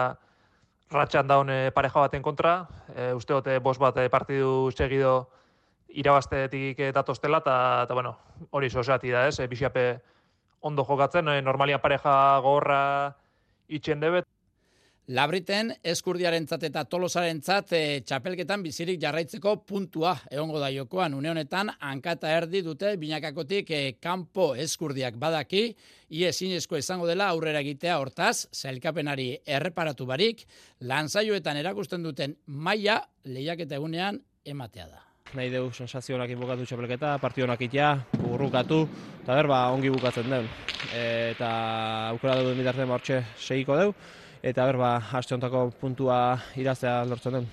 [0.97, 2.57] ratxan daun e, pareja baten kontra,
[2.95, 5.29] e, uste gote bos bat e, partidu segido
[5.93, 8.17] irabaztetik datostela, eta, bueno,
[8.51, 9.89] hori soseati da, ez, e, bixiape
[10.65, 12.81] ondo jokatzen, e, normalia pareja gorra
[13.69, 14.29] itxen debet,
[15.13, 21.13] Labriten eskurdiaren eta tolosaren zat e, txapelketan bizirik jarraitzeko puntua egongo da jokoan.
[21.13, 25.77] Une honetan, hankata erdi dute binakakotik e, kanpo eskurdiak badaki,
[26.09, 30.47] ie zinezko izango dela aurrera egitea hortaz, zailkapenari erreparatu barik,
[30.81, 35.14] lanzaioetan erakusten duten maila lehiaketa egunean ematea da.
[35.35, 37.89] Nahi dugu sensazionak inbukatu txapelketa, partionak itea,
[38.23, 38.85] burrukatu,
[39.23, 40.47] eta berba ongi bukatzen den.
[40.95, 41.49] E, eta
[42.13, 43.97] aukera dugu bitartzen bortxe segiko dugu
[44.45, 45.37] eta ber ba aste
[45.81, 47.47] puntua iraztea lortzen den.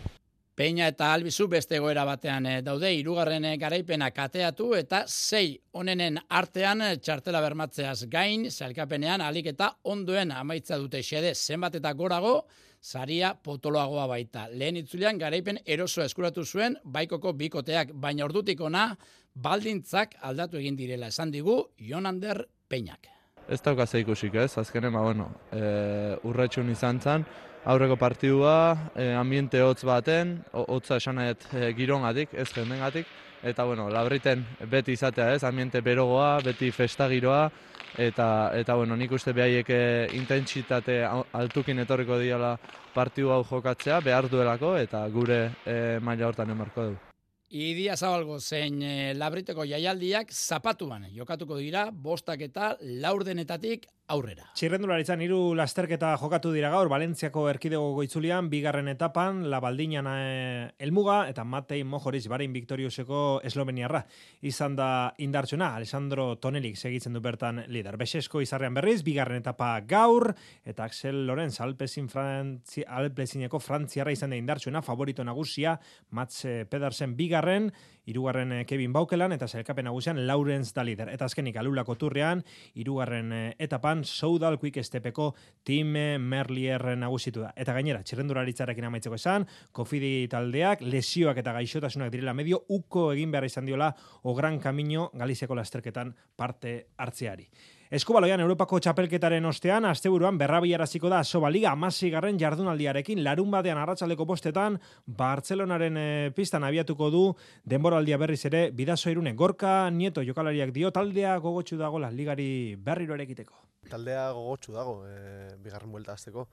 [0.55, 6.19] Peña eta Albizu beste egoera batean eh, daude hirugarren eh, garaipena kateatu eta sei onenen
[6.29, 12.43] artean eh, txartela bermatzeaz gain zailkapenean alik eta ondoen amaitza dute xede zenbat eta gorago
[12.81, 14.47] saria potoloagoa baita.
[14.49, 18.89] Lehen itzulean garaipen eroso eskuratu zuen baikoko bikoteak baina ordutik ona
[19.35, 21.07] baldintzak aldatu egin direla.
[21.07, 23.11] Esan digu Jonander Peñak
[23.51, 27.25] ez dauka ikusik ez, azkenen, ba, bueno, e, urretxun izan zen,
[27.65, 31.33] aurreko partidua, e, ambiente hotz baten, hotza esan e,
[31.75, 33.07] girongatik, ez jendengatik,
[33.43, 37.49] eta, bueno, labriten beti izatea ez, ambiente berogoa, beti festa giroa,
[37.97, 39.83] eta, eta bueno, nik uste behaiek e,
[40.17, 42.55] intentsitate altukin etorriko diala
[42.93, 47.07] partidu hau jokatzea, behar duelako, eta gure e, maila hortan emarko dugu.
[47.51, 54.47] Idia zabalgo zein e, labriteko jaialdiak zapatuan jokatuko dira bostak eta laurdenetatik aurrera.
[54.57, 61.23] Txirrendularitzan hiru lasterketa jokatu dira gaur Valentziako erkidego goitzulian bigarren etapan La Baldinan eh, elmuga
[61.31, 64.03] eta Matei Mojoriz barein Victorioseko Esloveniarra
[64.47, 64.89] izan da
[65.23, 67.97] indartsuna Alessandro Tonelik segitzen du bertan lider.
[68.01, 70.33] Besesko izarrean berriz bigarren etapa gaur
[70.65, 75.77] eta Axel Lorenz Alpezin Frantzi Alpezineko Frantziarra izan da indartsuna favorito nagusia
[76.11, 77.71] Mats Pedersen bigarren
[78.05, 81.09] irugarren eh, Kevin Baukelan eta zelkapen nagusian Lawrence da lider.
[81.13, 82.43] Eta azkenik alulako turrean,
[82.73, 83.55] irugarren eh,
[84.01, 87.53] etapan Soudal Quick Estepeko Tim Merlier nagusitu da.
[87.55, 93.45] Eta gainera, txirrenduraritzarekin amaitzeko esan, kofidi taldeak, lesioak eta gaixotasunak direla medio, uko egin behar
[93.45, 93.93] izan diola
[94.23, 97.47] o gran camino Galiziako lasterketan parte hartzeari.
[97.91, 101.75] Eskubaloian Europako txapelketaren ostean, asteburuan berrabiaraziko da Soba Liga
[102.11, 107.35] garren jardunaldiarekin larun batean arratsaldeko postetan Bartzelonaren e, pistan abiatuko du
[107.65, 109.33] denboraldia berriz ere bidazo irune.
[109.33, 113.70] Gorka Nieto jokalariak dio taldea gogotsu dago ligari berriro erekiteko.
[113.91, 116.47] Taldea gogotsu dago, e, bigarren buelta azteko.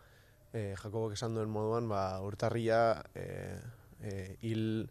[0.52, 2.80] E, Jakobok esan duen moduan, ba, urtarria
[3.14, 3.26] e,
[4.00, 4.88] e, hil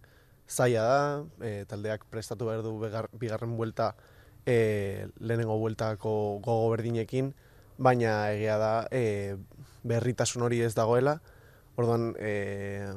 [0.48, 1.02] zaila da,
[1.44, 2.78] e, taldeak prestatu behar du
[3.20, 3.96] bigarren buelta
[4.46, 6.14] e, lehenengo bueltako
[6.46, 7.34] gogo berdinekin,
[7.78, 9.36] baina egia da e,
[9.84, 11.18] berritasun hori ez dagoela,
[11.76, 12.88] orduan e,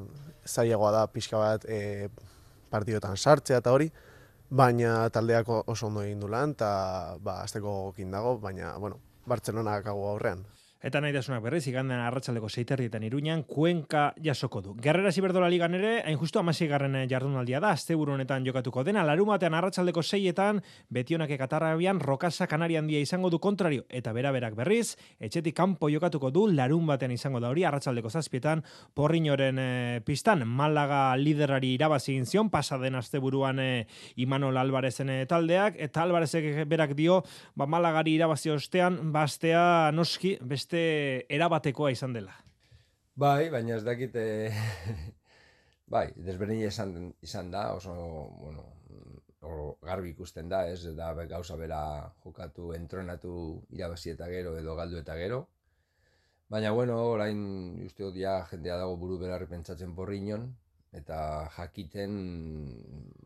[0.47, 2.09] zailagoa da pixka bat e,
[2.71, 3.91] partidotan sartzea eta hori,
[4.51, 9.01] baina taldeako oso ondo egin du lan, eta ba, azteko gokin dago, baina, bueno,
[9.31, 10.41] Bartzelona dakagu aurrean.
[10.81, 14.71] Eta nahi dasunak berriz, igandean arratsaldeko seiterrietan iruñan, kuenka jasoko du.
[14.81, 19.53] Gerrera ziberdola ligan ere, hain justu amasi garren jardunaldia da, azte honetan jokatuko dena, larumatean
[19.53, 25.91] arratsaldeko seietan, betionak ekatarrabian, rokasa kanarian dia izango du kontrario, eta bera-berak berriz, etxetik kanpo
[25.91, 28.65] jokatuko du, larun batean izango da hori, arratsaldeko zazpietan,
[28.97, 36.65] porriñoren e, pistan, Malaga liderari irabazi zion, pasaden asteburuan e, Imanol Albarezen taldeak, eta Albarezek
[36.65, 37.21] berak dio,
[37.55, 42.33] ba Malagari irabazi ostean, bastea noski, beste beste erabatekoa izan dela.
[43.17, 44.51] Bai, baina ez dakit, e,
[45.95, 47.93] bai, desberdin izan, izan da, oso,
[48.39, 48.65] bueno,
[49.43, 54.99] o, garbi ikusten da, ez da gauza bera jokatu, entronatu irabazi eta gero edo galdu
[54.99, 55.49] eta gero.
[56.49, 60.55] Baina, bueno, orain uste dia jendea dago buru belarri pentsatzen porriñon,
[60.97, 62.15] eta jakiten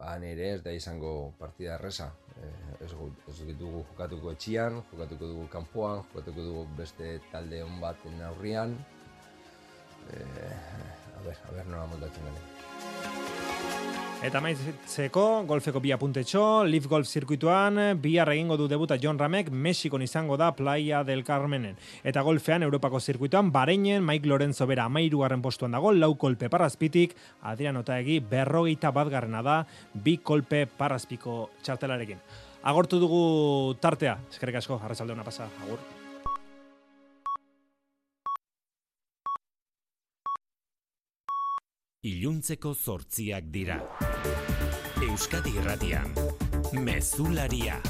[0.01, 2.11] han ere ez da izango partida erresa
[2.85, 2.93] ez,
[3.29, 8.77] ez dugu jokatuko etxian, jokatuko dugu kanpoan, jokatuko dugu beste talde hon baten aurrian.
[10.13, 10.23] E,
[11.17, 12.74] a ber, a ber, nola montatzen gane.
[14.25, 20.01] Eta maitzeko, golfeko bi apuntetxo, Leaf Golf zirkuituan, bihar egingo du debuta John Ramek, Mexikon
[20.01, 21.75] izango da Playa del Carmenen.
[22.03, 27.13] Eta golfean, Europako zirkuituan, Bareinen, Mike Lorenzo bera amairugarren postuan dago, lau kolpe parrazpitik,
[27.43, 29.59] Adrian Otaegi, berrogeita bat garrena da,
[29.93, 32.25] bi kolpe parrazpiko txartelarekin.
[32.65, 35.94] Agortu dugu tartea, eskerrik asko, arrasalde hona pasa, agur.
[42.05, 43.79] Iluntzeko zortziak dira.
[45.09, 46.13] Euskadi Irratian,
[46.85, 47.81] Mezularia.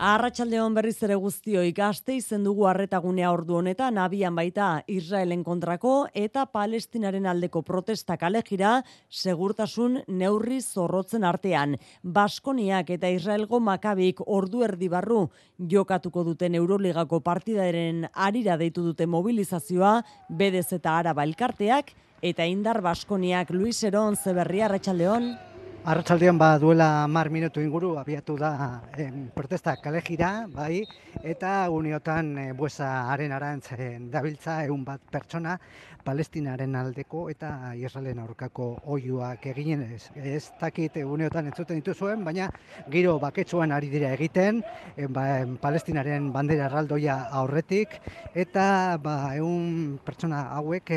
[0.00, 6.46] Arratxaldeon berriz ere guztioi gazte izen dugu arretagunea ordu honetan abian baita Israelen kontrako eta
[6.48, 8.70] Palestinaren aldeko protesta kalejira
[9.10, 11.76] segurtasun neurri zorrotzen artean.
[12.00, 15.26] Baskoniak eta Israelgo makabik ordu erdi barru
[15.74, 19.98] jokatuko duten Euroligako partidaren arira deitu dute mobilizazioa
[20.30, 21.92] bedez eta araba elkarteak
[22.22, 25.49] eta indar Baskoniak Luis Eron zeberria Arratxaldeon.
[25.80, 28.82] Arratsaldean ba duela mar minutu inguru abiatu da
[29.34, 30.84] protesta kalejira, bai,
[31.24, 33.72] eta uniotan e, buesa haren arantz
[34.12, 35.56] dabiltza egun bat pertsona,
[36.04, 40.10] Palestinaren aldeko eta Israelen aurkako oiuak eginen ez.
[40.16, 42.48] Ez dakit eguneotan entzuten dituzuen, baina
[42.92, 44.62] giro baketsuan ari dira egiten,
[44.96, 45.24] e, ba,
[45.62, 47.98] Palestinaren bandera erraldoia aurretik,
[48.34, 50.94] eta ba, egun pertsona hauek,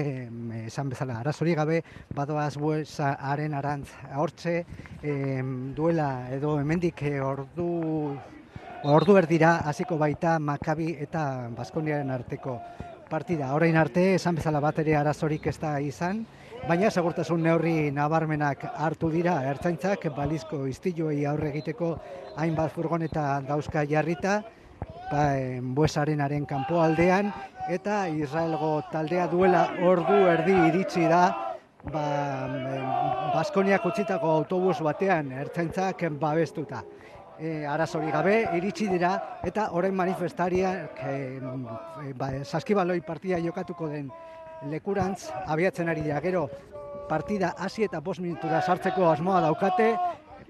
[0.64, 1.82] esan bezala, arazori gabe,
[2.16, 4.62] badoaz buesa haren arantz hortze,
[5.02, 5.42] e,
[5.76, 7.74] duela edo hemendik e, ordu
[8.84, 12.58] Ordu erdira hasiko baita Makabi eta Baskoniaren arteko
[13.14, 13.54] partida.
[13.54, 16.24] Orain arte, esan bezala bat ere arazorik ez da izan,
[16.66, 21.92] baina segurtasun neurri nabarmenak hartu dira, ertzaintzak balizko iztiluei aurre egiteko
[22.42, 24.40] hainbat furgoneta dauzka jarrita,
[25.12, 25.28] ba,
[25.78, 27.30] buesarenaren kanpo aldean,
[27.70, 31.24] eta Israelgo taldea duela ordu erdi iritsi da,
[31.94, 32.08] ba,
[33.34, 36.82] Baskoniak utzitako autobus batean ertzaintzak babestuta
[37.44, 39.14] e, arazori gabe iritsi dira
[39.44, 44.10] eta orain manifestariak e, ba, saskibaloi partia jokatuko den
[44.72, 46.48] lekurantz abiatzen ari dira gero
[47.10, 49.90] partida hasi eta bost minutura sartzeko asmoa daukate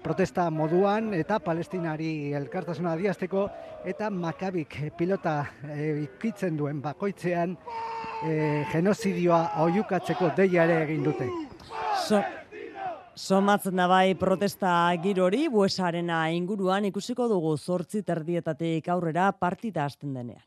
[0.04, 3.48] protesta moduan eta palestinari elkartasuna adiazteko
[3.90, 5.34] eta makabik pilota
[5.64, 7.56] e, ikitzen duen bakoitzean
[8.22, 11.28] e, genozidioa oiukatzeko deia ere egin dute.
[12.04, 12.20] So,
[13.14, 14.70] Somatzen da bai protesta
[15.02, 20.42] girori, buesarena inguruan ikusiko dugu zortzi terdietatik aurrera partita hasten denean.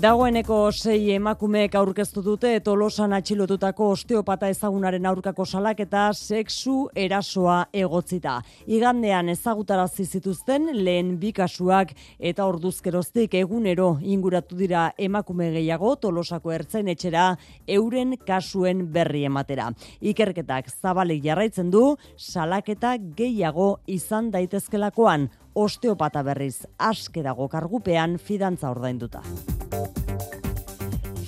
[0.00, 8.38] Dagoeneko sei emakumeek aurkeztu dute tolosan atxilotutako osteopata ezagunaren aurkako salak eta sexu erasoa egotzita.
[8.64, 16.88] Igandean ezagutarazi zituzten lehen bi kasuak eta orduzkeroztik egunero inguratu dira emakume gehiago tolosako ertzen
[16.88, 17.28] etxera
[17.68, 19.68] euren kasuen berri ematera.
[20.00, 29.20] Ikerketak zabalik jarraitzen du salaketa gehiago izan daitezkelakoan osteopata berriz aske dago kargupean fidantza ordainduta.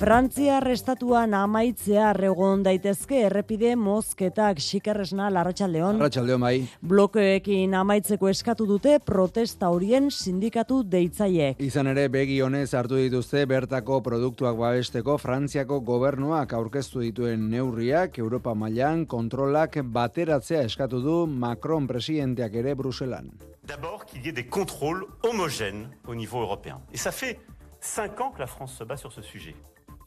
[0.03, 6.00] Frantzia restatuan amaitzea regon daitezke errepide mozketak xikerresna larratxaldeon.
[6.00, 6.57] Larratxaldeon bai.
[6.92, 11.62] Blokeekin amaitzeko eskatu dute protesta horien sindikatu deitzaiek.
[11.62, 18.59] Izan ere begi honez hartu dituzte bertako produktuak babesteko Frantziako gobernuak aurkeztu dituen neurriak Europa
[18.59, 23.30] mailan kontrolak bateratzea eskatu du Macron presidenteak ere Bruselan.
[23.68, 26.80] D'abord qu'il y ait des contrôles homogènes au niveau européen.
[26.92, 27.38] Et ça fait
[27.78, 29.55] 5 ans que la France se bat sur ce sujet.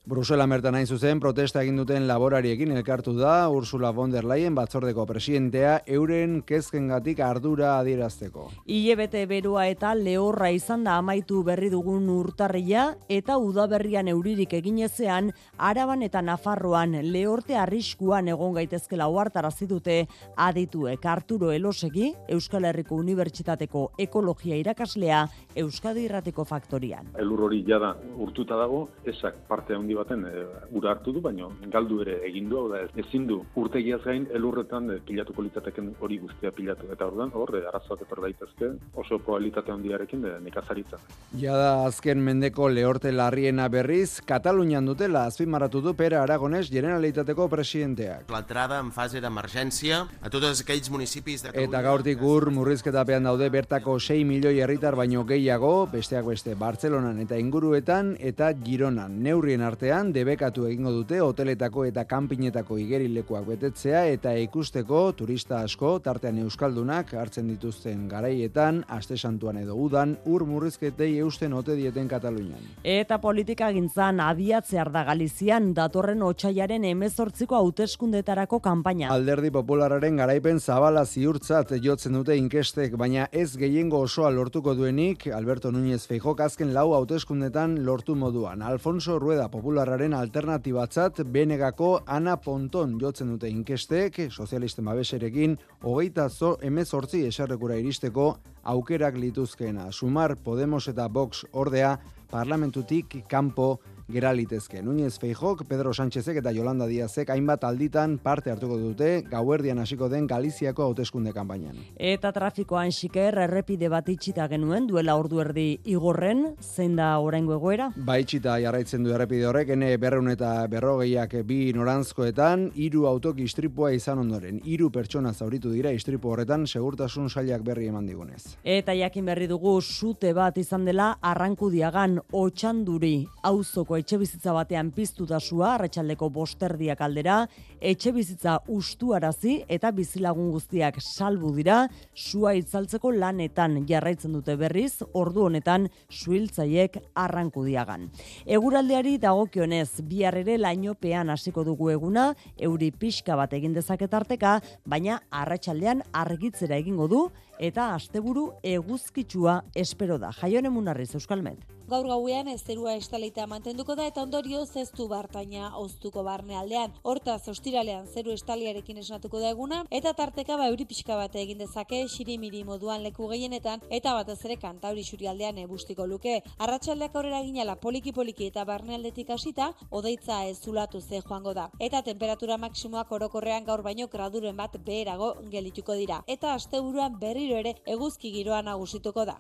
[0.06, 5.02] Brusela mertan hain zuzen protesta egin duten laborariekin elkartu da Ursula von der Leyen batzordeko
[5.10, 8.44] presidentea euren kezkengatik ardura adierazteko.
[8.70, 16.06] Ilebete berua eta lehorra izan da amaitu berri dugun urtarria eta udaberrian euririk eginezean Araban
[16.06, 19.98] eta Nafarroan lehorte arriskuan egon gaitezkela ohartarazi dute
[20.38, 25.26] adituek Arturo Elosegi Euskal Herriko Unibertsitateko ekologia irakaslea
[25.66, 27.10] Euskadi Irrateko faktorian.
[27.18, 30.46] Elur hori jada urtuta dago, esak parte handi baten e,
[30.78, 35.00] ura hartu du, baina galdu ere egin du, da ezin du urtegiaz gain elurretan e,
[35.06, 36.90] pilatuko litzateken hori guztia pilatu.
[36.94, 41.00] Eta orduan hor, e, arazoak etor daitezke oso probabilitate handiarekin de nekazaritza.
[41.40, 48.30] Ja da azken mendeko lehorte larriena berriz, Katalunian dutela azpimarratu du Pera Aragones Generalitateko presidenteak.
[48.32, 53.98] L'entrada en fase d'emergència a tots aquells municipis de Eta gaurtik ur murrizketapean daude bertako
[54.00, 59.22] 6 milioi herritar baino gehiago, besteak beste Bartzelonan eta inguruetan eta Gironan.
[59.24, 66.40] Neurrien artean debekatu egingo dute hoteletako eta kanpinetako igerilekuak betetzea eta ikusteko turista asko tartean
[66.42, 72.64] euskaldunak hartzen dituzten garaietan aste santuan edo udan ur murrizketei eusten ote dieten Katalunian.
[72.82, 79.14] Eta politika gintzan abiatzear da Galizian datorren otxaiaren emezortziko hauteskundetarako kanpaina.
[79.14, 85.70] Alderdi Populararen garaipen zabala ziurtzat jotzen dute inkestek, baina ez gehiengo osoa lortuko duenik Alberto
[85.70, 88.66] Núñez Feijok azken lau hauteskundetan lortu moduan.
[88.66, 97.26] Alfonso Rueda Popularraren alternatibatzat benegako Ana Ponton jotzen dute inkestek, sozialisten babeserekin, hogeita zo emezortzi
[97.28, 98.30] eserrekura iristeko
[98.72, 99.90] aukerak lituzkeena.
[99.92, 101.98] Sumar Podemos eta Vox ordea
[102.32, 104.82] parlamentutik kanpo gera litezke.
[104.84, 110.28] Núñez Feijok, Pedro Sánchezek eta Yolanda Díazek hainbat alditan parte hartuko dute gauerdian hasiko den
[110.28, 111.78] Galiziako hauteskunde kanpainan.
[111.98, 117.90] Eta trafikoan xiker errepide bat itxita genuen duela ordu erdi igorren, zein da oraingo egoera?
[117.96, 123.92] Ba itxita jarraitzen du errepide horrek, ene berreun eta berrogeiak bi norantzkoetan, hiru autok istripua
[123.96, 124.62] izan ondoren.
[124.66, 128.56] Hiru pertsona zauritu dira istripu horretan segurtasun sailak berri eman digunez.
[128.64, 135.26] Eta jakin berri dugu sute bat izan dela arrankudiagan otxanduri auzoko etxe bizitza batean piztu
[135.30, 137.38] da sua, arratsaldeko bosterdiak aldera,
[137.80, 145.46] etxe bizitza ustuarazi eta bizilagun guztiak salbu dira, sua itzaltzeko lanetan jarraitzen dute berriz, ordu
[145.48, 148.10] honetan suhiltzaiek arrankudiagan.
[148.46, 156.04] Eguraldeari dagokionez, bihar ere lainopean hasiko dugu eguna, euri pixka bat egin dezaketarteka, baina arratsaldean
[156.14, 157.26] argitzera egingo du,
[157.60, 160.32] eta asteburu eguzkitsua espero da.
[160.32, 161.76] Jaione Munarriz Euskalmet.
[161.86, 166.96] Gaur gauean zerua estaleita mantenduko da eta ondorio zeztu bartaina oztuko barne aldean.
[167.04, 172.00] Hortaz, ostiralean zeru estaliarekin esnatuko da eguna eta tarteka ba euri pixka bat egin dezake
[172.10, 176.42] xirimiri moduan leku gehienetan eta batez ere kantauri aldean ebustiko luke.
[176.58, 181.70] Arratsaldeak aurrera ginala poliki poliki eta barne aldetik hasita odeitza ez zulatu ze joango da.
[181.80, 186.24] Eta temperatura maksimoak orokorrean gaur baino graduren bat beherago gelituko dira.
[186.26, 189.38] Eta asteburuan berriro ere eguzki giroa nagusituko da.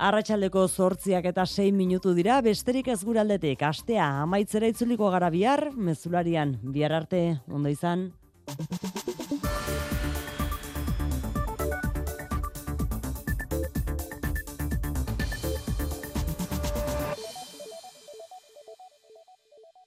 [0.00, 6.58] Arratxaldeko zortziak eta 6 minutu dira, besterik ez guraldetik, astea amaitzera itzuliko gara bihar, mezularian,
[6.62, 8.12] bihar arte, ondo izan.